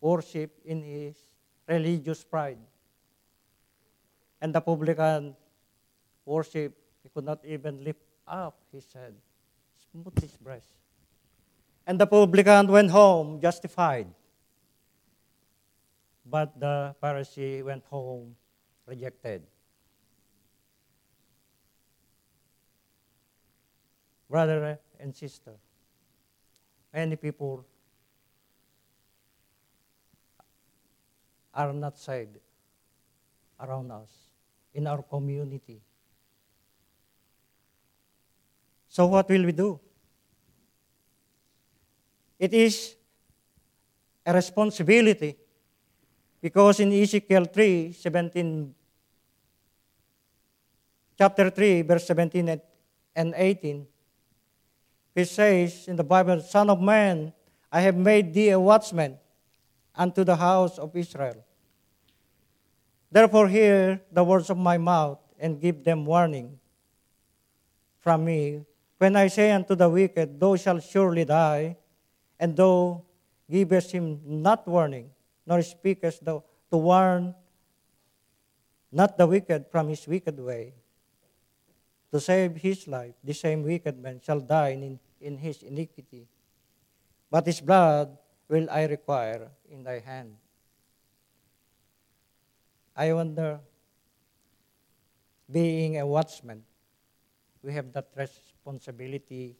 worshiped 0.00 0.64
in 0.64 0.82
his 0.82 1.16
religious 1.66 2.22
pride. 2.22 2.58
And 4.40 4.54
the 4.54 4.60
publican 4.60 5.34
worshiped 6.24 6.78
he 7.02 7.08
could 7.08 7.24
not 7.24 7.44
even 7.44 7.82
lift 7.82 8.02
up 8.26 8.58
his 8.72 8.86
head, 8.92 9.14
smote 9.90 10.18
his 10.20 10.36
breast. 10.36 10.68
And 11.86 12.00
the 12.00 12.06
publican 12.06 12.66
went 12.66 12.90
home 12.90 13.40
justified. 13.40 14.06
But 16.28 16.58
the 16.58 16.94
Pharisee 17.00 17.62
went 17.64 17.84
home 17.84 18.34
rejected. 18.84 19.46
Brother 24.28 24.80
and 24.98 25.14
sister, 25.14 25.52
many 26.92 27.14
people 27.14 27.64
are 31.54 31.72
not 31.72 31.96
saved 31.96 32.38
around 33.60 33.92
us 33.92 34.10
in 34.74 34.86
our 34.88 35.02
community. 35.02 35.80
So, 38.88 39.06
what 39.06 39.28
will 39.28 39.44
we 39.44 39.52
do? 39.52 39.78
It 42.36 42.52
is 42.52 42.96
a 44.26 44.34
responsibility 44.34 45.36
because 46.40 46.80
in 46.80 46.92
Ezekiel 46.92 47.44
3 47.44 47.92
17, 47.92 48.74
chapter 51.18 51.50
3, 51.50 51.82
verse 51.82 52.06
17 52.06 52.60
and 53.14 53.34
18, 53.36 53.86
it 55.14 55.24
says 55.26 55.88
in 55.88 55.96
the 55.96 56.04
Bible, 56.04 56.40
Son 56.40 56.68
of 56.68 56.80
man, 56.80 57.32
I 57.72 57.80
have 57.80 57.96
made 57.96 58.34
thee 58.34 58.50
a 58.50 58.60
watchman 58.60 59.18
unto 59.94 60.24
the 60.24 60.36
house 60.36 60.78
of 60.78 60.94
Israel. 60.94 61.42
Therefore, 63.10 63.48
hear 63.48 64.02
the 64.12 64.22
words 64.22 64.50
of 64.50 64.58
my 64.58 64.76
mouth 64.76 65.18
and 65.38 65.60
give 65.60 65.84
them 65.84 66.04
warning 66.04 66.58
from 67.98 68.24
me. 68.24 68.64
When 68.98 69.16
I 69.16 69.28
say 69.28 69.52
unto 69.52 69.74
the 69.74 69.88
wicked, 69.88 70.38
Thou 70.38 70.56
shalt 70.56 70.82
surely 70.82 71.24
die, 71.24 71.76
and 72.38 72.56
thou 72.56 73.02
givest 73.50 73.92
him 73.92 74.20
not 74.24 74.68
warning, 74.68 75.10
nor 75.46 75.62
speakest 75.62 76.24
thou 76.24 76.42
to 76.70 76.76
warn 76.76 77.34
not 78.90 79.16
the 79.16 79.26
wicked 79.26 79.66
from 79.70 79.88
his 79.88 80.06
wicked 80.06 80.38
way, 80.38 80.74
to 82.12 82.20
save 82.20 82.56
his 82.56 82.86
life, 82.88 83.14
the 83.22 83.34
same 83.34 83.62
wicked 83.62 83.98
man 83.98 84.20
shall 84.24 84.40
die 84.40 84.70
in, 84.70 84.98
in 85.20 85.36
his 85.38 85.62
iniquity. 85.62 86.26
But 87.30 87.46
his 87.46 87.60
blood 87.60 88.16
will 88.48 88.68
I 88.70 88.84
require 88.84 89.48
in 89.70 89.82
thy 89.82 89.98
hand. 89.98 90.36
I 92.96 93.12
wonder, 93.12 93.60
being 95.50 95.98
a 95.98 96.06
watchman, 96.06 96.62
we 97.62 97.72
have 97.74 97.92
that 97.92 98.08
responsibility. 98.16 99.56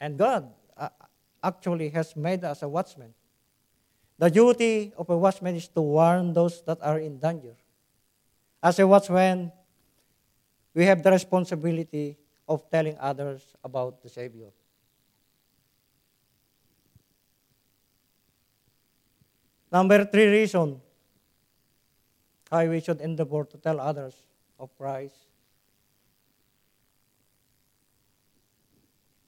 And 0.00 0.16
God 0.16 0.52
uh, 0.76 0.90
actually 1.42 1.88
has 1.88 2.14
made 2.14 2.44
us 2.44 2.62
a 2.62 2.68
watchman. 2.68 3.14
The 4.18 4.30
duty 4.30 4.92
of 4.98 5.08
a 5.08 5.16
watchman 5.16 5.54
is 5.54 5.68
to 5.68 5.80
warn 5.80 6.32
those 6.32 6.62
that 6.62 6.78
are 6.82 6.98
in 6.98 7.18
danger. 7.18 7.54
As 8.60 8.78
a 8.80 8.86
watchman, 8.86 9.52
we 10.74 10.84
have 10.84 11.02
the 11.02 11.12
responsibility 11.12 12.16
of 12.48 12.68
telling 12.70 12.96
others 12.98 13.42
about 13.62 14.02
the 14.02 14.08
Savior. 14.08 14.50
Number 19.70 20.04
three 20.04 20.26
reason 20.26 20.80
why 22.48 22.66
we 22.68 22.80
should 22.80 23.00
endeavor 23.00 23.44
to 23.44 23.56
tell 23.58 23.78
others 23.78 24.14
of 24.58 24.76
Christ. 24.76 25.14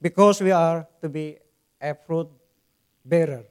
Because 0.01 0.41
we 0.41 0.51
are 0.51 0.87
to 1.01 1.07
be 1.07 1.37
a 1.79 1.93
fruit 1.93 2.27
bearer. 3.05 3.50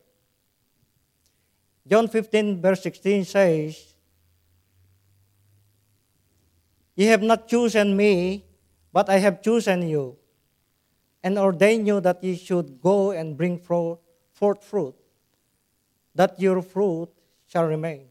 John 1.91 2.07
15, 2.07 2.63
verse 2.63 2.83
16 2.85 3.25
says, 3.25 3.95
Ye 6.95 7.07
have 7.07 7.23
not 7.23 7.49
chosen 7.49 7.97
me, 7.97 8.45
but 8.93 9.09
I 9.09 9.19
have 9.19 9.43
chosen 9.43 9.89
you, 9.89 10.17
and 11.21 11.37
ordained 11.37 11.89
you 11.89 11.99
that 12.01 12.23
ye 12.23 12.37
should 12.37 12.81
go 12.81 13.11
and 13.11 13.37
bring 13.37 13.59
forth 13.59 13.99
fruit, 14.63 14.95
that 16.15 16.39
your 16.39 16.63
fruit 16.63 17.09
shall 17.49 17.65
remain. 17.65 18.07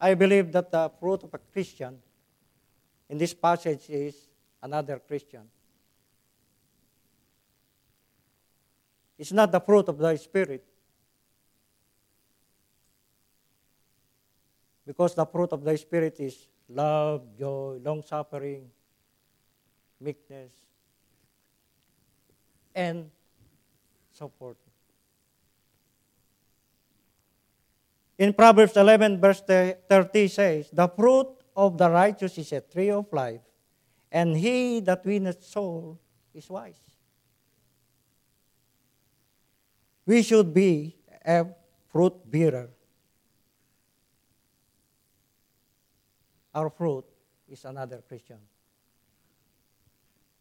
I 0.00 0.14
believe 0.14 0.52
that 0.52 0.70
the 0.70 0.88
fruit 1.00 1.24
of 1.24 1.34
a 1.34 1.38
Christian 1.38 1.98
in 3.08 3.18
this 3.18 3.34
passage 3.34 3.88
is 3.88 4.14
another 4.62 5.00
Christian. 5.00 5.42
It's 9.18 9.32
not 9.32 9.50
the 9.50 9.60
fruit 9.60 9.88
of 9.88 9.98
the 9.98 10.16
Spirit. 10.16 10.64
Because 14.86 15.14
the 15.14 15.26
fruit 15.26 15.52
of 15.52 15.64
the 15.64 15.76
Spirit 15.76 16.20
is 16.20 16.46
love, 16.68 17.26
joy, 17.36 17.80
long 17.82 18.02
suffering, 18.02 18.70
meekness, 20.00 20.52
and 22.74 23.10
so 24.12 24.30
forth. 24.38 24.56
In 28.18 28.32
Proverbs 28.32 28.76
11, 28.76 29.20
verse 29.20 29.42
30 29.42 30.28
says, 30.28 30.70
The 30.72 30.88
fruit 30.88 31.28
of 31.56 31.76
the 31.76 31.90
righteous 31.90 32.38
is 32.38 32.52
a 32.52 32.60
tree 32.60 32.90
of 32.90 33.12
life, 33.12 33.42
and 34.10 34.36
he 34.36 34.80
that 34.80 35.04
winneth 35.04 35.44
soul 35.44 35.98
is 36.32 36.48
wise. 36.48 36.80
We 40.06 40.22
should 40.22 40.54
be 40.54 40.96
a 41.24 41.46
fruit 41.90 42.14
bearer. 42.30 42.70
Our 46.56 46.70
fruit 46.70 47.04
is 47.52 47.66
another 47.66 48.02
Christian. 48.08 48.38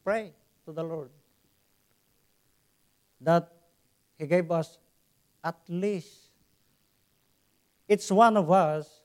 Pray 0.01 0.31
to 0.63 0.71
the 0.71 0.81
Lord 0.81 1.09
that 3.19 3.51
He 4.17 4.25
gave 4.25 4.49
us 4.49 4.77
at 5.43 5.57
least 5.67 6.31
it's 7.85 8.09
one 8.09 8.37
of 8.37 8.49
us 8.49 9.01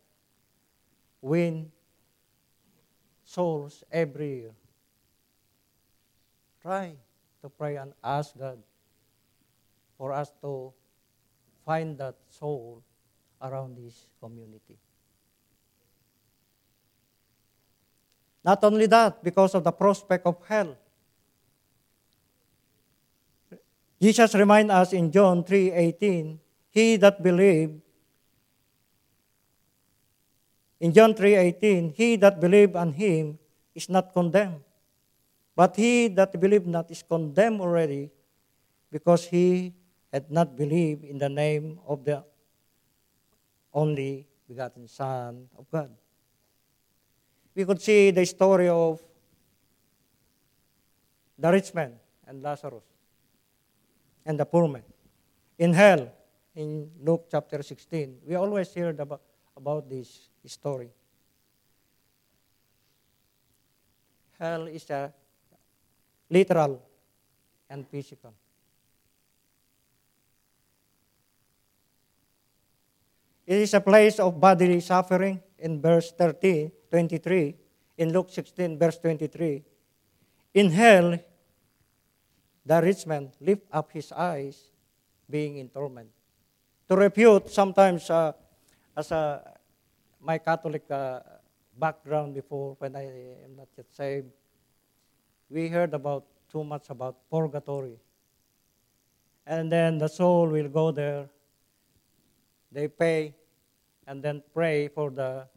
win 1.21 1.73
souls 3.25 3.83
every 3.91 4.29
year. 4.29 4.55
Try 6.63 6.95
to 7.43 7.49
pray 7.49 7.75
and 7.75 7.93
ask 8.05 8.39
God 8.39 8.63
for 9.99 10.13
us 10.13 10.31
to 10.43 10.73
find 11.67 11.99
that 11.99 12.15
soul 12.29 12.85
around 13.43 13.77
this 13.77 14.07
community. 14.21 14.79
Not 18.45 18.65
only 18.65 18.87
that, 18.87 19.23
because 19.23 19.55
of 19.55 19.65
the 19.65 19.73
prospect 19.73 20.27
of 20.27 20.37
hell. 20.49 20.77
Jesus 24.01 24.35
reminds 24.35 24.73
us 24.73 24.93
in 24.93 25.13
John 25.13 25.45
3:18, 25.45 26.41
he 26.71 26.97
that 26.97 27.23
believed 27.23 27.83
in 30.81 30.93
John 30.97 31.13
3:18, 31.13 31.93
he 31.93 32.17
that 32.17 32.41
believed 32.41 32.75
on 32.77 32.97
him 32.97 33.39
is 33.75 33.89
not 33.93 34.13
condemned. 34.17 34.65
But 35.55 35.77
he 35.77 36.09
that 36.17 36.33
believed 36.41 36.67
not 36.67 36.91
is 36.91 37.05
condemned 37.05 37.61
already 37.61 38.09
because 38.91 39.29
he 39.29 39.75
had 40.11 40.31
not 40.33 40.57
believed 40.57 41.05
in 41.05 41.19
the 41.19 41.29
name 41.29 41.79
of 41.87 42.05
the 42.05 42.25
only 43.75 44.27
begotten 44.49 44.89
Son 44.89 45.49
of 45.59 45.69
God. 45.71 45.93
We 47.61 47.67
could 47.67 47.83
see 47.83 48.11
the 48.11 48.25
story 48.25 48.71
of 48.71 49.03
the 51.39 51.53
rich 51.53 51.75
man 51.75 51.93
and 52.27 52.43
Lazarus 52.43 52.85
and 54.25 54.41
the 54.41 54.47
poor 54.47 54.67
man. 54.67 54.83
In 55.59 55.75
hell, 55.75 56.11
in 56.55 56.91
Luke 57.05 57.27
chapter 57.31 57.63
16, 57.63 58.21
we 58.27 58.35
always 58.35 58.73
hear 58.73 58.89
about, 58.89 59.21
about 59.55 59.91
this 59.91 60.31
story. 60.47 60.89
Hell 64.39 64.67
is 64.67 64.89
a 64.89 65.13
literal 66.31 66.81
and 67.69 67.87
physical. 67.87 68.33
It 73.47 73.59
is 73.59 73.75
a 73.75 73.83
place 73.83 74.19
of 74.19 74.41
bodily 74.41 74.81
suffering 74.81 75.43
in 75.59 75.83
verse 75.83 76.11
30, 76.13 76.80
23, 76.91 77.55
in 77.99 78.13
Luke 78.13 78.31
16, 78.31 78.79
verse 78.79 78.99
23. 78.99 79.63
In 80.55 80.71
hell, 80.71 81.19
the 82.67 82.83
rich 82.83 83.07
man 83.07 83.31
lift 83.41 83.63
up 83.73 83.91
his 83.93 84.13
eyes, 84.13 84.71
being 85.29 85.59
in 85.59 85.69
torment. 85.69 86.11
To 86.89 86.97
refute, 86.97 87.49
sometimes 87.49 88.11
uh, 88.11 88.33
as 88.97 89.13
a 89.13 89.43
my 90.21 90.39
Catholic 90.39 90.85
uh, 90.91 91.21
background 91.79 92.35
before 92.35 92.77
when 92.79 92.95
I 92.97 93.07
am 93.45 93.57
not 93.57 93.69
yet 93.77 93.87
saved, 93.91 94.29
we 95.49 95.69
heard 95.69 95.95
about 95.95 96.25
too 96.51 96.65
much 96.65 96.91
about 96.91 97.17
purgatory. 97.31 97.97
And 99.47 99.73
then 99.73 99.99
the 99.99 100.09
soul 100.09 100.49
will 100.49 100.69
go 100.69 100.91
there. 100.91 101.29
They 102.71 102.89
pay 102.89 103.35
and 104.07 104.23
then 104.23 104.43
pray 104.53 104.89
for 104.89 105.11
the 105.11 105.49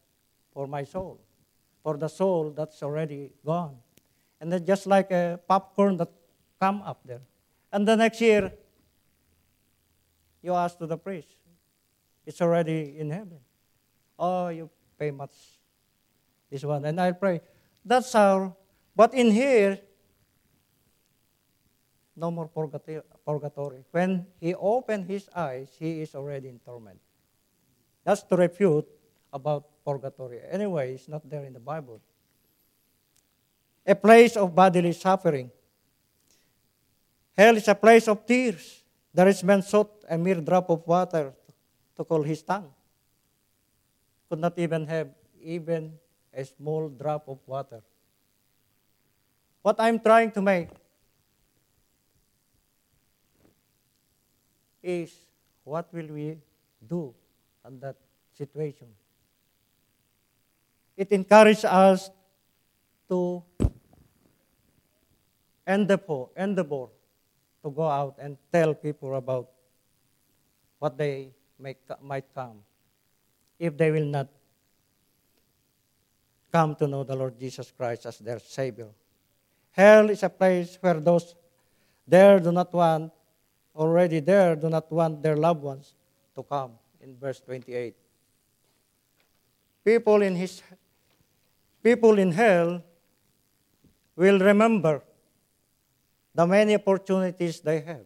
for 0.54 0.68
my 0.68 0.84
soul, 0.84 1.20
for 1.82 1.98
the 1.98 2.08
soul 2.08 2.52
that's 2.52 2.84
already 2.84 3.32
gone. 3.46 3.78
And 4.40 4.52
then 4.52 4.66
just 4.66 4.86
like 4.88 5.12
a 5.12 5.40
popcorn 5.48 5.98
that 5.98 6.12
come 6.60 6.82
up 6.84 7.02
there. 7.06 7.22
And 7.72 7.88
the 7.88 7.96
next 7.96 8.22
year, 8.22 8.52
you 10.42 10.54
ask 10.54 10.78
to 10.78 10.86
the 10.86 10.98
priest, 10.98 11.36
it's 12.26 12.42
already 12.42 12.96
in 12.98 13.10
heaven. 13.10 13.40
Oh, 14.20 14.50
you 14.50 14.70
pay 15.00 15.12
much 15.12 15.34
this 16.50 16.64
one. 16.64 16.86
And 16.86 17.00
I'll 17.02 17.14
pray. 17.14 17.42
That's 17.84 18.14
how. 18.14 18.56
But 18.96 19.14
in 19.14 19.32
here, 19.32 19.80
no 22.16 22.30
more 22.30 22.48
purgatory. 22.48 23.84
When 23.92 24.28
he 24.40 24.54
opened 24.54 25.06
his 25.06 25.28
eyes, 25.36 25.70
he 25.80 26.02
is 26.02 26.14
already 26.14 26.50
in 26.50 26.60
torment. 26.60 27.00
That's 28.04 28.22
to 28.24 28.36
refute 28.36 28.88
about 29.34 29.66
purgatory. 29.84 30.40
Anyway, 30.50 30.94
it's 30.94 31.10
not 31.10 31.28
there 31.28 31.44
in 31.44 31.54
the 31.54 31.60
Bible. 31.60 32.00
A 33.86 33.96
place 33.96 34.38
of 34.38 34.54
bodily 34.56 34.94
suffering. 34.94 35.52
Hell 37.36 37.58
is 37.58 37.68
a 37.68 37.76
place 37.76 38.08
of 38.08 38.26
tears. 38.26 38.84
The 39.14 39.26
rich 39.26 39.44
man 39.44 39.62
sought 39.62 39.92
a 40.08 40.18
mere 40.18 40.40
drop 40.40 40.70
of 40.70 40.86
water 40.88 41.34
to 41.98 42.06
cool 42.06 42.24
his 42.24 42.42
tongue 42.42 42.72
could 44.34 44.40
not 44.40 44.58
even 44.58 44.88
have 44.88 45.10
even 45.44 45.94
a 46.34 46.44
small 46.44 46.90
drop 46.90 47.30
of 47.30 47.38
water. 47.46 47.84
What 49.62 49.76
I'm 49.78 50.00
trying 50.00 50.32
to 50.32 50.42
make 50.42 50.70
is 54.82 55.14
what 55.64 55.94
will 55.94 56.08
we 56.08 56.42
do 56.82 57.14
in 57.68 57.80
that 57.82 57.96
situation? 58.34 58.88
It 60.96 61.12
encourages 61.12 61.66
us 61.66 62.10
to 63.10 63.44
endeavor, 65.66 66.26
endeavor 66.38 66.88
to 67.64 67.72
go 67.72 67.88
out 67.88 68.16
and 68.20 68.38
tell 68.52 68.74
people 68.74 69.16
about 69.16 69.50
what 70.80 70.98
they 70.98 71.32
may, 71.58 71.76
might 72.02 72.26
come 72.36 72.60
if 73.58 73.78
they 73.78 73.92
will 73.92 74.06
not 74.06 74.28
come 76.52 76.76
to 76.76 76.88
know 76.88 77.04
the 77.04 77.16
Lord 77.16 77.40
Jesus 77.40 77.72
Christ 77.72 78.06
as 78.06 78.20
their 78.20 78.40
Savior. 78.40 78.90
Hell 79.72 80.10
is 80.10 80.22
a 80.22 80.30
place 80.30 80.78
where 80.82 81.00
those 81.00 81.36
there 82.08 82.40
do 82.40 82.52
not 82.52 82.72
want, 82.74 83.12
already 83.76 84.20
there 84.20 84.56
do 84.56 84.70
not 84.70 84.92
want 84.92 85.24
their 85.24 85.38
loved 85.38 85.64
ones 85.64 85.96
to 86.36 86.44
come, 86.44 86.74
in 87.02 87.16
verse 87.18 87.40
28. 87.40 87.96
People 89.84 90.22
in, 90.22 90.36
his, 90.36 90.62
people 91.84 92.18
in 92.18 92.32
hell 92.32 92.82
will 94.16 94.40
remember 94.40 95.04
the 96.34 96.48
many 96.48 96.76
opportunities 96.76 97.60
they 97.60 97.82
had. 97.82 98.06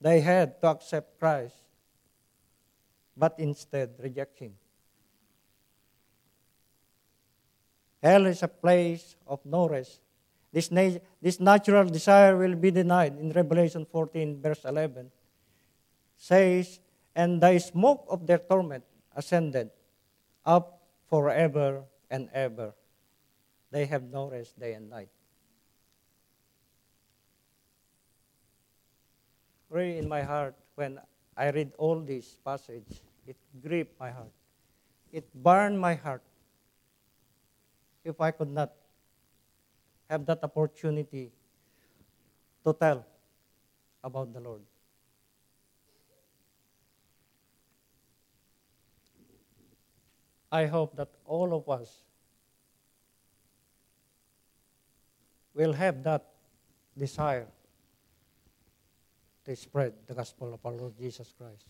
They 0.00 0.20
had 0.20 0.60
to 0.60 0.68
accept 0.68 1.18
Christ, 1.18 1.54
but 3.16 3.34
instead 3.38 3.94
reject 3.98 4.38
Him. 4.38 4.54
Hell 8.02 8.26
is 8.26 8.42
a 8.42 8.48
place 8.48 9.16
of 9.26 9.44
no 9.44 9.68
rest. 9.68 10.00
This, 10.52 10.70
na- 10.70 10.98
this 11.20 11.38
natural 11.38 11.84
desire 11.84 12.36
will 12.36 12.56
be 12.56 12.70
denied 12.70 13.16
in 13.18 13.30
Revelation 13.30 13.86
14, 13.86 14.40
verse 14.40 14.64
11. 14.64 15.10
Says, 16.16 16.80
And 17.14 17.40
the 17.40 17.58
smoke 17.58 18.06
of 18.08 18.26
their 18.26 18.38
torment 18.38 18.84
ascended 19.14 19.70
up 20.44 20.80
forever 21.08 21.84
and 22.10 22.28
ever. 22.32 22.72
They 23.70 23.86
have 23.86 24.02
no 24.02 24.28
rest 24.28 24.58
day 24.58 24.74
and 24.74 24.90
night. 24.90 25.08
Really, 29.70 29.98
in 29.98 30.08
my 30.08 30.22
heart, 30.22 30.56
when 30.74 30.98
I 31.36 31.50
read 31.50 31.70
all 31.78 32.00
this 32.00 32.36
passage, 32.44 33.02
it 33.26 33.36
gripped 33.62 33.98
my 34.00 34.10
heart. 34.10 34.34
It 35.12 35.24
burned 35.34 35.78
my 35.78 35.94
heart. 35.94 36.22
If 38.02 38.20
I 38.20 38.32
could 38.32 38.50
not 38.50 38.72
have 40.08 40.26
that 40.26 40.42
opportunity 40.42 41.30
to 42.64 42.72
tell 42.72 43.06
about 44.02 44.32
the 44.32 44.40
Lord. 44.40 44.62
I 50.50 50.66
hope 50.66 50.96
that 50.96 51.08
all 51.24 51.54
of 51.54 51.68
us 51.68 52.09
will 55.54 55.72
have 55.72 56.02
that 56.04 56.26
desire 56.96 57.46
to 59.44 59.56
spread 59.56 59.94
the 60.06 60.14
gospel 60.14 60.54
of 60.54 60.64
our 60.64 60.72
Lord 60.72 60.96
Jesus 60.98 61.32
Christ. 61.36 61.66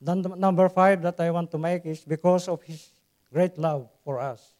Then 0.00 0.22
number 0.36 0.68
five 0.68 1.02
that 1.02 1.18
I 1.20 1.30
want 1.30 1.50
to 1.50 1.58
make 1.58 1.86
is 1.86 2.04
because 2.04 2.48
of 2.48 2.62
His 2.62 2.90
great 3.32 3.58
love 3.58 3.88
for 4.04 4.20
us. 4.20 4.54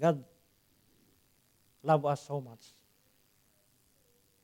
God 0.00 0.22
loved 1.82 2.04
us 2.04 2.26
so 2.26 2.40
much. 2.40 2.66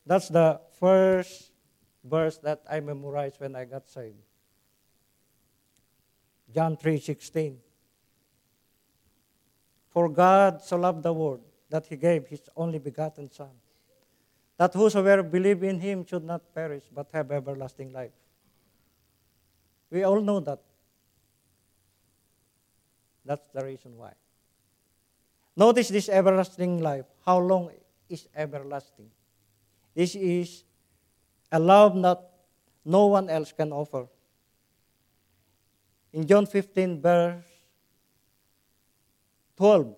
That's 0.06 0.28
the 0.28 0.60
first 0.80 1.52
verse 2.02 2.38
that 2.38 2.62
I 2.70 2.80
memorized 2.80 3.40
when 3.40 3.54
I 3.54 3.64
got 3.64 3.88
saved. 3.88 4.22
John 6.52 6.76
3:16. 6.76 7.71
For 9.92 10.08
God 10.08 10.62
so 10.62 10.76
loved 10.76 11.02
the 11.02 11.12
world 11.12 11.42
that 11.68 11.86
he 11.86 11.96
gave 11.96 12.26
his 12.26 12.40
only 12.56 12.78
begotten 12.78 13.30
son 13.30 13.50
that 14.56 14.72
whosoever 14.74 15.22
believe 15.22 15.62
in 15.62 15.80
him 15.80 16.06
should 16.06 16.24
not 16.24 16.40
perish 16.54 16.84
but 16.94 17.08
have 17.12 17.30
everlasting 17.30 17.92
life. 17.92 18.12
We 19.90 20.04
all 20.04 20.20
know 20.20 20.40
that. 20.40 20.60
That's 23.24 23.46
the 23.52 23.64
reason 23.64 23.96
why. 23.96 24.12
Notice 25.56 25.88
this 25.88 26.08
everlasting 26.08 26.80
life. 26.80 27.04
How 27.26 27.38
long 27.38 27.70
is 28.08 28.26
everlasting? 28.34 29.10
This 29.94 30.14
is 30.14 30.64
a 31.50 31.58
love 31.58 32.00
that 32.02 32.22
no 32.84 33.06
one 33.06 33.28
else 33.28 33.52
can 33.52 33.72
offer. 33.72 34.06
In 36.12 36.26
John 36.26 36.46
15, 36.46 37.00
verse 37.00 37.44
12 39.56 39.94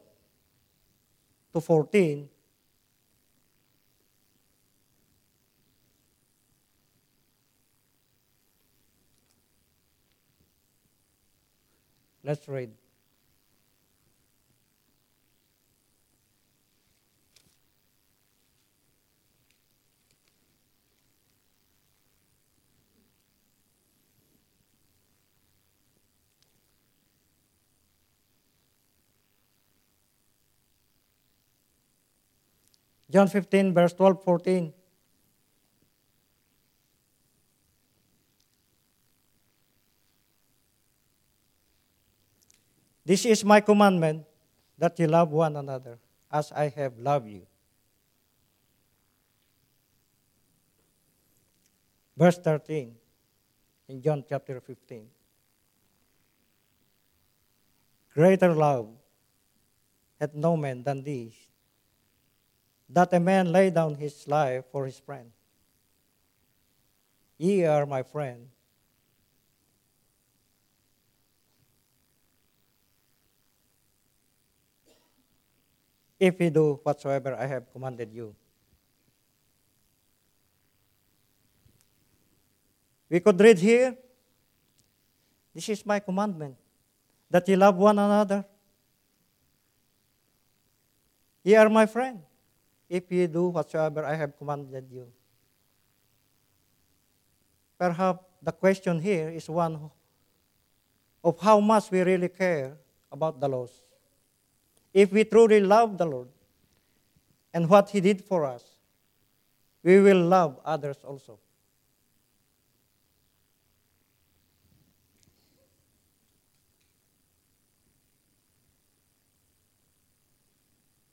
to 1.52 1.60
14, 1.60 2.28
let's 12.24 12.48
read. 12.48 12.70
John 33.10 33.28
15, 33.28 33.74
verse 33.74 33.92
12, 33.92 34.24
14. 34.24 34.72
This 43.04 43.26
is 43.26 43.44
my 43.44 43.60
commandment 43.60 44.24
that 44.78 44.98
you 44.98 45.06
love 45.06 45.30
one 45.30 45.56
another 45.56 45.98
as 46.32 46.50
I 46.52 46.68
have 46.68 46.98
loved 46.98 47.28
you. 47.28 47.46
Verse 52.16 52.38
13 52.38 52.94
in 53.88 54.00
John 54.00 54.24
chapter 54.26 54.60
15. 54.60 55.06
Greater 58.14 58.54
love 58.54 58.88
hath 60.18 60.34
no 60.34 60.56
man 60.56 60.82
than 60.82 61.02
this, 61.02 61.34
that 62.88 63.12
a 63.12 63.20
man 63.20 63.50
lay 63.50 63.70
down 63.70 63.94
his 63.94 64.26
life 64.28 64.64
for 64.70 64.86
his 64.86 64.98
friend. 64.98 65.30
Ye 67.38 67.64
are 67.64 67.86
my 67.86 68.02
friend. 68.02 68.48
If 76.20 76.40
ye 76.40 76.50
do 76.50 76.80
whatsoever 76.82 77.34
I 77.34 77.46
have 77.46 77.70
commanded 77.72 78.12
you. 78.12 78.34
We 83.10 83.20
could 83.20 83.38
read 83.40 83.58
here, 83.58 83.96
This 85.54 85.68
is 85.68 85.86
my 85.86 86.00
commandment, 86.00 86.56
that 87.30 87.48
ye 87.48 87.56
love 87.56 87.76
one 87.76 87.98
another. 87.98 88.44
Ye 91.42 91.54
are 91.54 91.68
my 91.68 91.86
friend 91.86 92.22
if 92.94 93.10
ye 93.10 93.26
do 93.26 93.48
whatsoever 93.48 94.04
I 94.04 94.14
have 94.14 94.38
commanded 94.38 94.86
you. 94.88 95.10
Perhaps 97.76 98.22
the 98.40 98.52
question 98.52 99.00
here 99.00 99.30
is 99.30 99.48
one 99.50 99.90
of 101.24 101.40
how 101.40 101.58
much 101.58 101.90
we 101.90 102.02
really 102.02 102.28
care 102.28 102.76
about 103.10 103.40
the 103.40 103.48
laws. 103.48 103.82
If 104.92 105.10
we 105.10 105.24
truly 105.24 105.60
love 105.60 105.98
the 105.98 106.06
Lord 106.06 106.28
and 107.52 107.68
what 107.68 107.90
He 107.90 108.00
did 108.00 108.22
for 108.22 108.44
us, 108.44 108.62
we 109.82 109.98
will 110.00 110.22
love 110.22 110.60
others 110.64 110.98
also. 111.02 111.40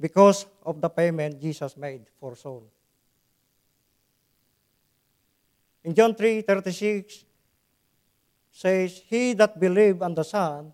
Because 0.01 0.49
of 0.65 0.81
the 0.81 0.89
payment 0.89 1.37
Jesus 1.37 1.77
made 1.77 2.09
for 2.19 2.35
soul. 2.35 2.65
In 5.85 5.93
John 5.93 6.17
3:36 6.17 7.23
says, 8.49 8.97
"He 9.05 9.33
that 9.37 9.61
believe 9.61 10.01
on 10.01 10.17
the 10.17 10.25
Son 10.25 10.73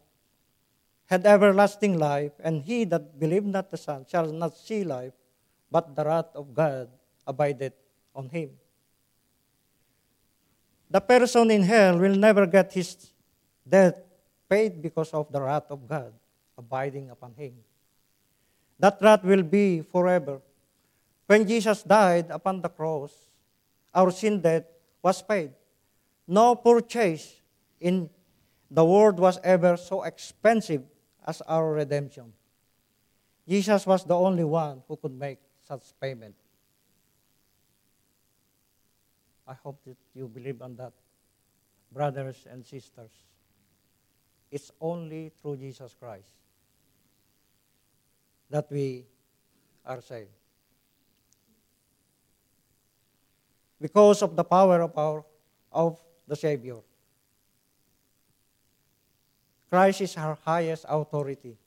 had 1.12 1.28
everlasting 1.28 2.00
life, 2.00 2.32
and 2.40 2.64
he 2.64 2.84
that 2.88 3.20
believed 3.20 3.48
not 3.48 3.70
the 3.72 3.80
Son 3.80 4.08
shall 4.08 4.32
not 4.32 4.56
see 4.56 4.84
life, 4.84 5.16
but 5.72 5.96
the 5.96 6.04
wrath 6.04 6.32
of 6.36 6.56
God 6.56 6.88
abideth 7.28 7.76
on 8.16 8.28
him. 8.32 8.56
The 10.90 11.04
person 11.04 11.52
in 11.52 11.64
hell 11.64 12.00
will 12.00 12.16
never 12.16 12.48
get 12.48 12.72
his 12.72 13.12
death 13.68 14.00
paid 14.48 14.82
because 14.82 15.12
of 15.12 15.32
the 15.32 15.44
wrath 15.44 15.68
of 15.72 15.84
God 15.88 16.16
abiding 16.58 17.12
upon 17.12 17.36
him. 17.36 17.60
That 18.80 19.00
wrath 19.02 19.24
will 19.24 19.44
be 19.44 19.82
forever. 19.82 20.42
When 21.26 21.48
Jesus 21.48 21.84
died 21.84 22.28
upon 22.30 22.62
the 22.62 22.70
cross, 22.70 23.12
our 23.94 24.12
sin 24.12 24.42
debt 24.42 24.70
was 25.02 25.22
paid. 25.22 25.52
No 26.28 26.56
purchase 26.56 27.42
in 27.80 28.10
the 28.70 28.86
world 28.86 29.20
was 29.20 29.40
ever 29.44 29.78
so 29.78 30.04
expensive 30.04 30.84
as 31.26 31.42
our 31.42 31.74
redemption. 31.74 32.34
Jesus 33.48 33.86
was 33.86 34.04
the 34.04 34.16
only 34.16 34.44
one 34.44 34.84
who 34.88 34.96
could 34.98 35.18
make 35.18 35.40
such 35.68 35.82
payment. 36.00 36.36
I 39.48 39.54
hope 39.54 39.80
that 39.86 39.96
you 40.14 40.28
believe 40.28 40.62
on 40.62 40.76
that, 40.76 40.92
brothers 41.92 42.46
and 42.52 42.66
sisters. 42.66 43.12
It's 44.52 44.72
only 44.80 45.32
through 45.42 45.58
Jesus 45.58 45.96
Christ 45.98 46.28
that 48.50 48.70
we 48.72 49.06
are 49.86 50.02
saved. 50.02 50.32
Because 53.80 54.22
of 54.22 54.36
the 54.36 54.44
power 54.44 54.82
of 54.82 54.98
our 54.98 55.24
of 55.72 56.00
the 56.28 56.36
Savior. 56.36 56.82
Christ 59.70 60.02
is 60.02 60.18
our 60.18 60.38
highest 60.44 60.86
authority. 60.88 61.58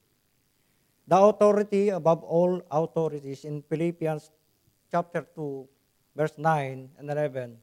The 1.07 1.17
authority 1.17 1.89
above 1.89 2.23
all 2.23 2.61
authorities 2.69 3.45
in 3.45 3.61
Philippians 3.61 4.31
chapter 4.91 5.25
2, 5.35 5.67
verse 6.15 6.33
9 6.37 6.89
and 6.97 7.09
11 7.09 7.57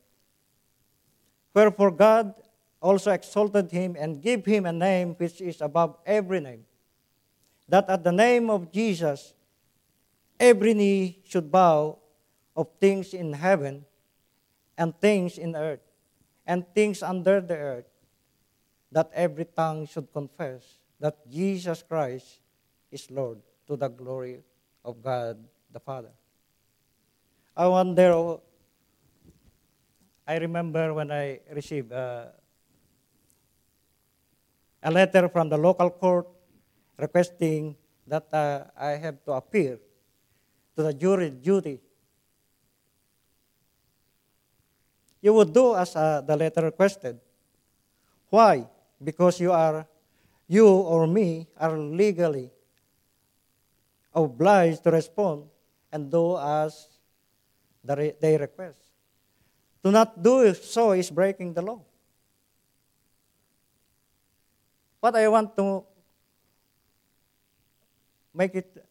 Wherefore 1.55 1.91
God 1.91 2.35
also 2.81 3.11
exalted 3.11 3.71
him 3.71 3.97
and 3.99 4.23
gave 4.23 4.47
him 4.47 4.67
a 4.67 4.73
name 4.73 5.15
which 5.19 5.41
is 5.41 5.61
above 5.61 5.99
every 6.07 6.41
name, 6.41 6.65
that 7.69 7.89
at 7.89 8.03
the 8.03 8.13
name 8.13 8.49
of 8.51 8.73
Jesus 8.73 9.35
every 10.41 10.73
knee 10.75 11.21
should 11.25 11.51
bow 11.53 11.99
of 12.57 12.69
things 12.81 13.13
in 13.13 13.33
heaven 13.33 13.85
and 14.77 14.95
things 15.01 15.37
in 15.37 15.55
earth 15.55 15.85
and 16.47 16.65
things 16.75 17.03
under 17.03 17.41
the 17.41 17.55
earth, 17.55 17.91
that 18.91 19.11
every 19.13 19.45
tongue 19.45 19.87
should 19.87 20.11
confess 20.13 20.65
that 20.99 21.15
Jesus 21.29 21.83
Christ 21.83 22.41
is 22.91 23.11
Lord 23.11 23.39
to 23.67 23.77
the 23.77 23.89
glory 23.89 24.41
of 24.85 25.03
God 25.03 25.37
the 25.71 25.79
Father. 25.79 26.11
I 27.55 27.67
wonder 27.67 28.39
I 30.27 30.37
remember 30.37 30.93
when 30.95 31.11
I 31.11 31.41
received 31.53 31.93
uh, 31.93 32.27
a 34.83 34.91
letter 34.91 35.29
from 35.29 35.49
the 35.49 35.57
local 35.57 35.91
court 35.91 36.29
requesting 36.99 37.77
that 38.07 38.27
uh, 38.33 38.65
I 38.77 38.99
have 38.99 39.23
to 39.25 39.33
appear 39.33 39.79
to 40.77 40.83
the 40.83 40.93
jury 40.93 41.31
duty. 41.31 41.81
You 45.23 45.35
would 45.35 45.53
do 45.53 45.75
as 45.75 45.95
uh, 45.95 46.21
the 46.21 46.37
letter 46.37 46.63
requested. 46.63 47.19
Why? 48.31 48.67
Because 49.03 49.41
you 49.41 49.53
are, 49.53 49.87
you 50.47 50.67
or 50.67 51.07
me 51.07 51.47
are 51.57 51.79
legally 51.79 52.51
obliged 54.15 54.83
to 54.85 54.91
respond 54.91 55.45
and 55.93 56.11
do 56.11 56.37
as 56.37 56.89
the 57.85 58.15
they 58.21 58.37
request. 58.37 58.79
To 59.85 59.91
not 59.91 60.23
do 60.23 60.53
so 60.55 60.93
is 60.93 61.11
breaking 61.11 61.55
the 61.55 61.63
law. 61.63 61.81
What 65.01 65.15
I 65.15 65.29
want 65.29 65.57
to 65.57 65.85
make 68.39 68.55
it 68.55 68.87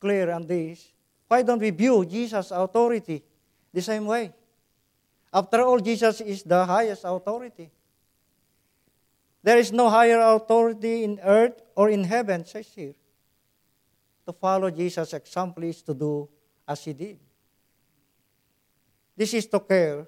clear 0.00 0.30
on 0.32 0.46
this. 0.46 0.88
Why 1.28 1.42
don't 1.42 1.60
we 1.60 1.68
view 1.68 2.06
Jesus' 2.06 2.50
authority 2.50 3.22
the 3.72 3.82
same 3.82 4.06
way? 4.06 4.32
After 5.32 5.60
all, 5.60 5.78
Jesus 5.78 6.22
is 6.22 6.42
the 6.42 6.64
highest 6.64 7.02
authority. 7.04 7.70
There 9.42 9.58
is 9.58 9.70
no 9.70 9.90
higher 9.90 10.20
authority 10.20 11.04
in 11.04 11.20
earth 11.22 11.60
or 11.76 11.90
in 11.90 12.04
heaven, 12.04 12.46
says 12.46 12.68
here. 12.74 12.94
To 14.26 14.32
follow 14.32 14.70
Jesus' 14.70 15.12
example 15.12 15.64
is 15.64 15.82
to 15.82 15.92
do 15.92 16.28
as 16.66 16.82
he 16.84 16.94
did. 16.94 17.18
This 19.16 19.34
is 19.34 19.46
to 19.46 19.60
care 19.60 20.06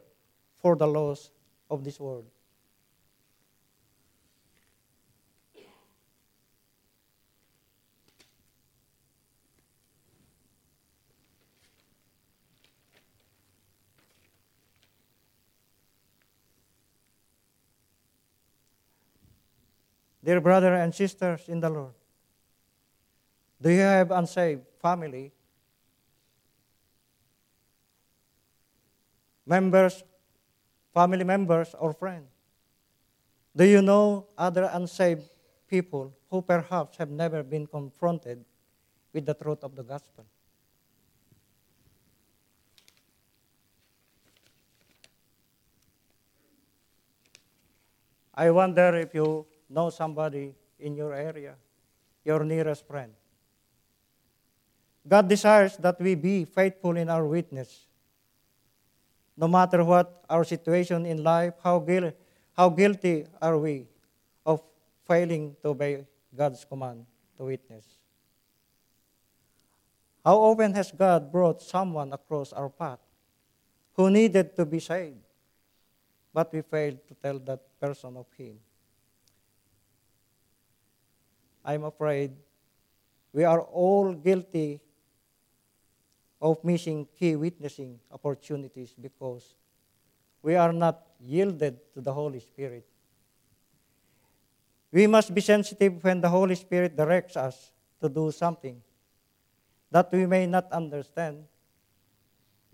for 0.56 0.76
the 0.76 0.86
loss 0.86 1.30
of 1.68 1.84
this 1.84 2.00
world. 2.00 2.26
Dear 20.30 20.40
brother 20.40 20.74
and 20.74 20.94
sisters 20.94 21.48
in 21.48 21.58
the 21.58 21.68
Lord, 21.68 21.92
do 23.60 23.68
you 23.68 23.80
have 23.80 24.12
unsaved 24.12 24.62
family 24.80 25.32
members, 29.44 30.04
family 30.94 31.24
members, 31.24 31.74
or 31.74 31.92
friends? 31.92 32.30
Do 33.56 33.64
you 33.64 33.82
know 33.82 34.28
other 34.38 34.70
unsaved 34.72 35.28
people 35.66 36.14
who 36.30 36.42
perhaps 36.42 36.96
have 36.98 37.10
never 37.10 37.42
been 37.42 37.66
confronted 37.66 38.44
with 39.12 39.26
the 39.26 39.34
truth 39.34 39.64
of 39.64 39.74
the 39.74 39.82
gospel? 39.82 40.24
I 48.32 48.48
wonder 48.52 48.94
if 48.94 49.12
you 49.12 49.49
know 49.70 49.88
somebody 49.88 50.54
in 50.78 50.94
your 50.94 51.14
area, 51.14 51.54
your 52.24 52.44
nearest 52.44 52.86
friend. 52.86 53.12
God 55.06 55.28
desires 55.28 55.76
that 55.78 56.00
we 56.00 56.14
be 56.14 56.44
faithful 56.44 56.96
in 56.96 57.08
our 57.08 57.24
witness 57.24 57.86
no 59.40 59.48
matter 59.48 59.82
what 59.82 60.22
our 60.28 60.44
situation 60.44 61.06
in 61.06 61.24
life, 61.24 61.54
how, 61.64 61.80
guil- 61.80 62.12
how 62.52 62.68
guilty 62.68 63.24
are 63.40 63.56
we 63.56 63.88
of 64.44 64.60
failing 65.08 65.56
to 65.62 65.68
obey 65.68 66.04
God's 66.36 66.62
command 66.66 67.06
to 67.38 67.44
witness? 67.44 67.86
How 70.22 70.36
often 70.36 70.74
has 70.74 70.92
God 70.92 71.32
brought 71.32 71.62
someone 71.62 72.12
across 72.12 72.52
our 72.52 72.68
path 72.68 73.00
who 73.94 74.10
needed 74.10 74.54
to 74.56 74.66
be 74.66 74.78
saved, 74.78 75.24
but 76.34 76.52
we 76.52 76.60
failed 76.60 76.98
to 77.08 77.14
tell 77.14 77.38
that 77.38 77.60
person 77.80 78.18
of 78.18 78.26
Him? 78.36 78.58
I'm 81.70 81.84
afraid 81.84 82.32
we 83.32 83.44
are 83.44 83.60
all 83.60 84.12
guilty 84.12 84.80
of 86.42 86.64
missing 86.64 87.06
key 87.16 87.36
witnessing 87.36 88.00
opportunities 88.10 88.92
because 89.00 89.54
we 90.42 90.56
are 90.56 90.72
not 90.72 91.06
yielded 91.20 91.78
to 91.94 92.00
the 92.00 92.12
Holy 92.12 92.40
Spirit. 92.40 92.84
We 94.90 95.06
must 95.06 95.32
be 95.32 95.40
sensitive 95.40 96.02
when 96.02 96.20
the 96.20 96.28
Holy 96.28 96.56
Spirit 96.56 96.96
directs 96.96 97.36
us 97.36 97.70
to 98.00 98.08
do 98.08 98.32
something 98.32 98.82
that 99.92 100.10
we 100.10 100.26
may 100.26 100.46
not 100.46 100.72
understand. 100.72 101.44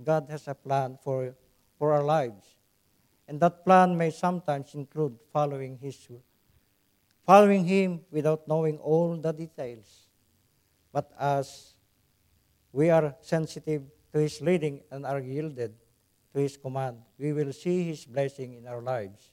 God 0.03 0.27
has 0.31 0.49
a 0.49 0.55
plan 0.55 0.97
for, 1.05 1.35
for 1.79 1.93
our 1.93 2.03
lives. 2.03 2.47
And 3.29 3.41
that 3.41 3.63
plan 3.63 3.95
may 3.95 4.11
sometimes 4.11 4.75
include 4.75 5.19
following 5.35 5.77
His 5.83 5.97
following 7.27 7.65
Him 7.65 8.01
without 8.11 8.47
knowing 8.47 8.79
all 8.79 9.17
the 9.17 9.33
details. 9.33 10.07
But 10.93 11.11
as 11.19 11.75
we 12.73 12.89
are 12.89 13.15
sensitive 13.21 13.83
to 14.13 14.21
His 14.21 14.41
leading 14.41 14.83
and 14.91 15.05
are 15.05 15.21
yielded 15.21 15.75
to 16.33 16.41
His 16.41 16.57
command, 16.57 16.99
we 17.19 17.33
will 17.33 17.53
see 17.53 17.83
His 17.83 18.05
blessing 18.05 18.55
in 18.55 18.67
our 18.67 18.81
lives. 18.81 19.33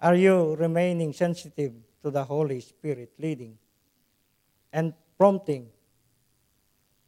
Are 0.00 0.14
you 0.14 0.54
remaining 0.54 1.12
sensitive 1.12 1.72
to 2.04 2.10
the 2.10 2.22
Holy 2.22 2.60
Spirit 2.60 3.10
leading 3.18 3.58
and 4.72 4.94
prompting? 5.18 5.68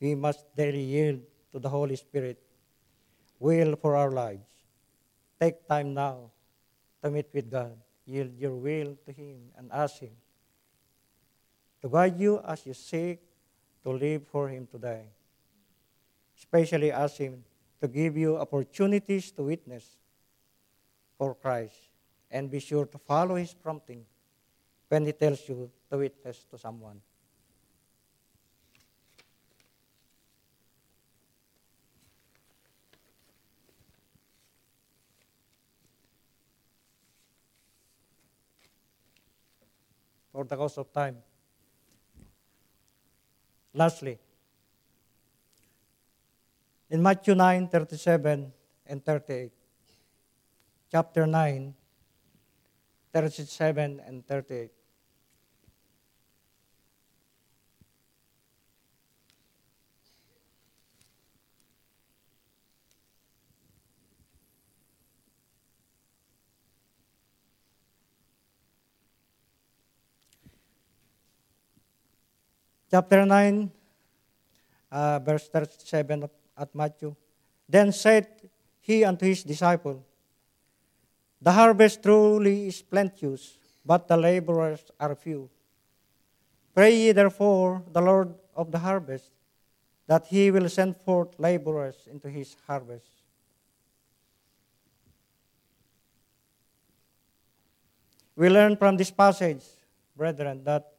We 0.00 0.16
must 0.16 0.44
daily 0.56 0.82
yield 0.82 1.20
to 1.52 1.60
the 1.60 1.68
Holy 1.68 1.94
Spirit 1.94 2.42
will 3.38 3.76
for 3.76 3.94
our 3.96 4.10
lives. 4.10 4.48
Take 5.40 5.66
time 5.68 5.94
now 5.94 6.30
to 7.04 7.10
meet 7.10 7.28
with 7.32 7.50
God. 7.50 7.76
Yield 8.10 8.36
your 8.38 8.56
will 8.56 8.96
to 9.06 9.12
Him 9.12 9.38
and 9.56 9.70
ask 9.72 10.00
Him 10.00 10.16
to 11.80 11.88
guide 11.88 12.18
you 12.18 12.40
as 12.44 12.66
you 12.66 12.74
seek 12.74 13.20
to 13.84 13.90
live 13.90 14.26
for 14.26 14.48
Him 14.48 14.66
today. 14.66 15.04
Especially 16.36 16.90
ask 16.90 17.16
Him 17.16 17.44
to 17.80 17.86
give 17.86 18.16
you 18.16 18.36
opportunities 18.36 19.30
to 19.32 19.42
witness 19.44 19.96
for 21.16 21.36
Christ 21.36 21.76
and 22.30 22.50
be 22.50 22.58
sure 22.58 22.86
to 22.86 22.98
follow 22.98 23.36
His 23.36 23.54
prompting 23.54 24.04
when 24.88 25.06
He 25.06 25.12
tells 25.12 25.48
you 25.48 25.70
to 25.90 25.98
witness 25.98 26.44
to 26.50 26.58
someone. 26.58 27.00
For 40.40 40.46
the 40.46 40.56
course 40.56 40.78
of 40.78 40.90
time. 40.90 41.18
Lastly, 43.74 44.18
in 46.88 47.02
Matthew 47.02 47.34
9 47.34 47.68
37 47.68 48.50
and 48.86 49.04
38, 49.04 49.52
chapter 50.90 51.26
9, 51.26 51.74
37 53.12 54.00
and 54.00 54.26
38. 54.26 54.70
Chapter 72.90 73.24
9, 73.24 73.70
uh, 74.90 75.18
verse 75.20 75.48
37 75.48 76.24
of, 76.24 76.30
at 76.58 76.74
Matthew. 76.74 77.14
Then 77.68 77.92
said 77.92 78.26
he 78.80 79.04
unto 79.04 79.26
his 79.26 79.44
disciple, 79.44 80.04
The 81.40 81.52
harvest 81.52 82.02
truly 82.02 82.66
is 82.66 82.82
plenteous, 82.82 83.58
but 83.86 84.08
the 84.08 84.16
laborers 84.16 84.82
are 84.98 85.14
few. 85.14 85.48
Pray 86.74 86.96
ye 86.96 87.12
therefore 87.12 87.84
the 87.92 88.00
Lord 88.00 88.34
of 88.56 88.72
the 88.72 88.78
harvest, 88.80 89.30
that 90.08 90.26
he 90.26 90.50
will 90.50 90.68
send 90.68 90.96
forth 90.96 91.38
laborers 91.38 92.08
into 92.10 92.28
his 92.28 92.56
harvest. 92.66 93.06
We 98.34 98.48
learn 98.48 98.76
from 98.76 98.96
this 98.96 99.12
passage, 99.12 99.62
brethren, 100.16 100.64
that 100.64 100.92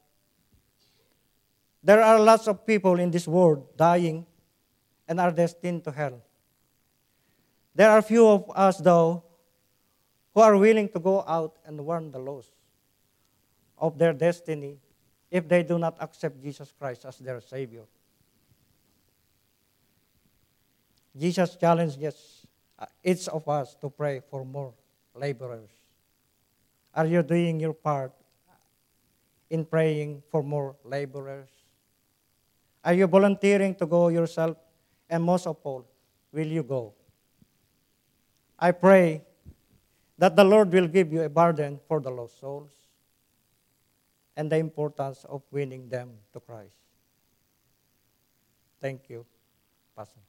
there 1.83 2.01
are 2.01 2.19
lots 2.19 2.47
of 2.47 2.65
people 2.65 2.99
in 2.99 3.09
this 3.09 3.27
world 3.27 3.65
dying 3.75 4.25
and 5.07 5.19
are 5.19 5.31
destined 5.31 5.83
to 5.83 5.91
hell. 5.91 6.21
There 7.73 7.89
are 7.89 8.01
few 8.01 8.27
of 8.27 8.51
us, 8.55 8.77
though, 8.77 9.23
who 10.33 10.41
are 10.41 10.57
willing 10.57 10.89
to 10.89 10.99
go 10.99 11.23
out 11.27 11.57
and 11.65 11.79
warn 11.83 12.11
the 12.11 12.19
lost 12.19 12.51
of 13.77 13.97
their 13.97 14.13
destiny 14.13 14.77
if 15.29 15.47
they 15.47 15.63
do 15.63 15.79
not 15.79 15.97
accept 15.99 16.41
Jesus 16.41 16.73
Christ 16.77 17.05
as 17.05 17.17
their 17.17 17.41
Savior. 17.41 17.83
Jesus 21.17 21.55
challenges 21.55 22.45
uh, 22.77 22.85
each 23.03 23.27
of 23.27 23.47
us 23.47 23.75
to 23.81 23.89
pray 23.89 24.21
for 24.29 24.45
more 24.45 24.73
laborers. 25.15 25.69
Are 26.93 27.05
you 27.05 27.23
doing 27.23 27.59
your 27.59 27.73
part 27.73 28.13
in 29.49 29.65
praying 29.65 30.23
for 30.29 30.43
more 30.43 30.75
laborers? 30.83 31.49
Are 32.83 32.93
you 32.93 33.07
volunteering 33.07 33.75
to 33.75 33.85
go 33.85 34.07
yourself? 34.09 34.57
And 35.09 35.23
most 35.23 35.45
of 35.45 35.57
all, 35.63 35.85
will 36.31 36.47
you 36.47 36.63
go? 36.63 36.93
I 38.57 38.71
pray 38.71 39.23
that 40.17 40.35
the 40.35 40.43
Lord 40.43 40.71
will 40.71 40.87
give 40.87 41.11
you 41.11 41.21
a 41.23 41.29
burden 41.29 41.79
for 41.87 41.99
the 41.99 42.09
lost 42.09 42.39
souls 42.39 42.71
and 44.37 44.51
the 44.51 44.57
importance 44.57 45.25
of 45.25 45.41
winning 45.51 45.89
them 45.89 46.11
to 46.33 46.39
Christ. 46.39 46.75
Thank 48.79 49.09
you, 49.09 49.25
Pastor. 49.95 50.19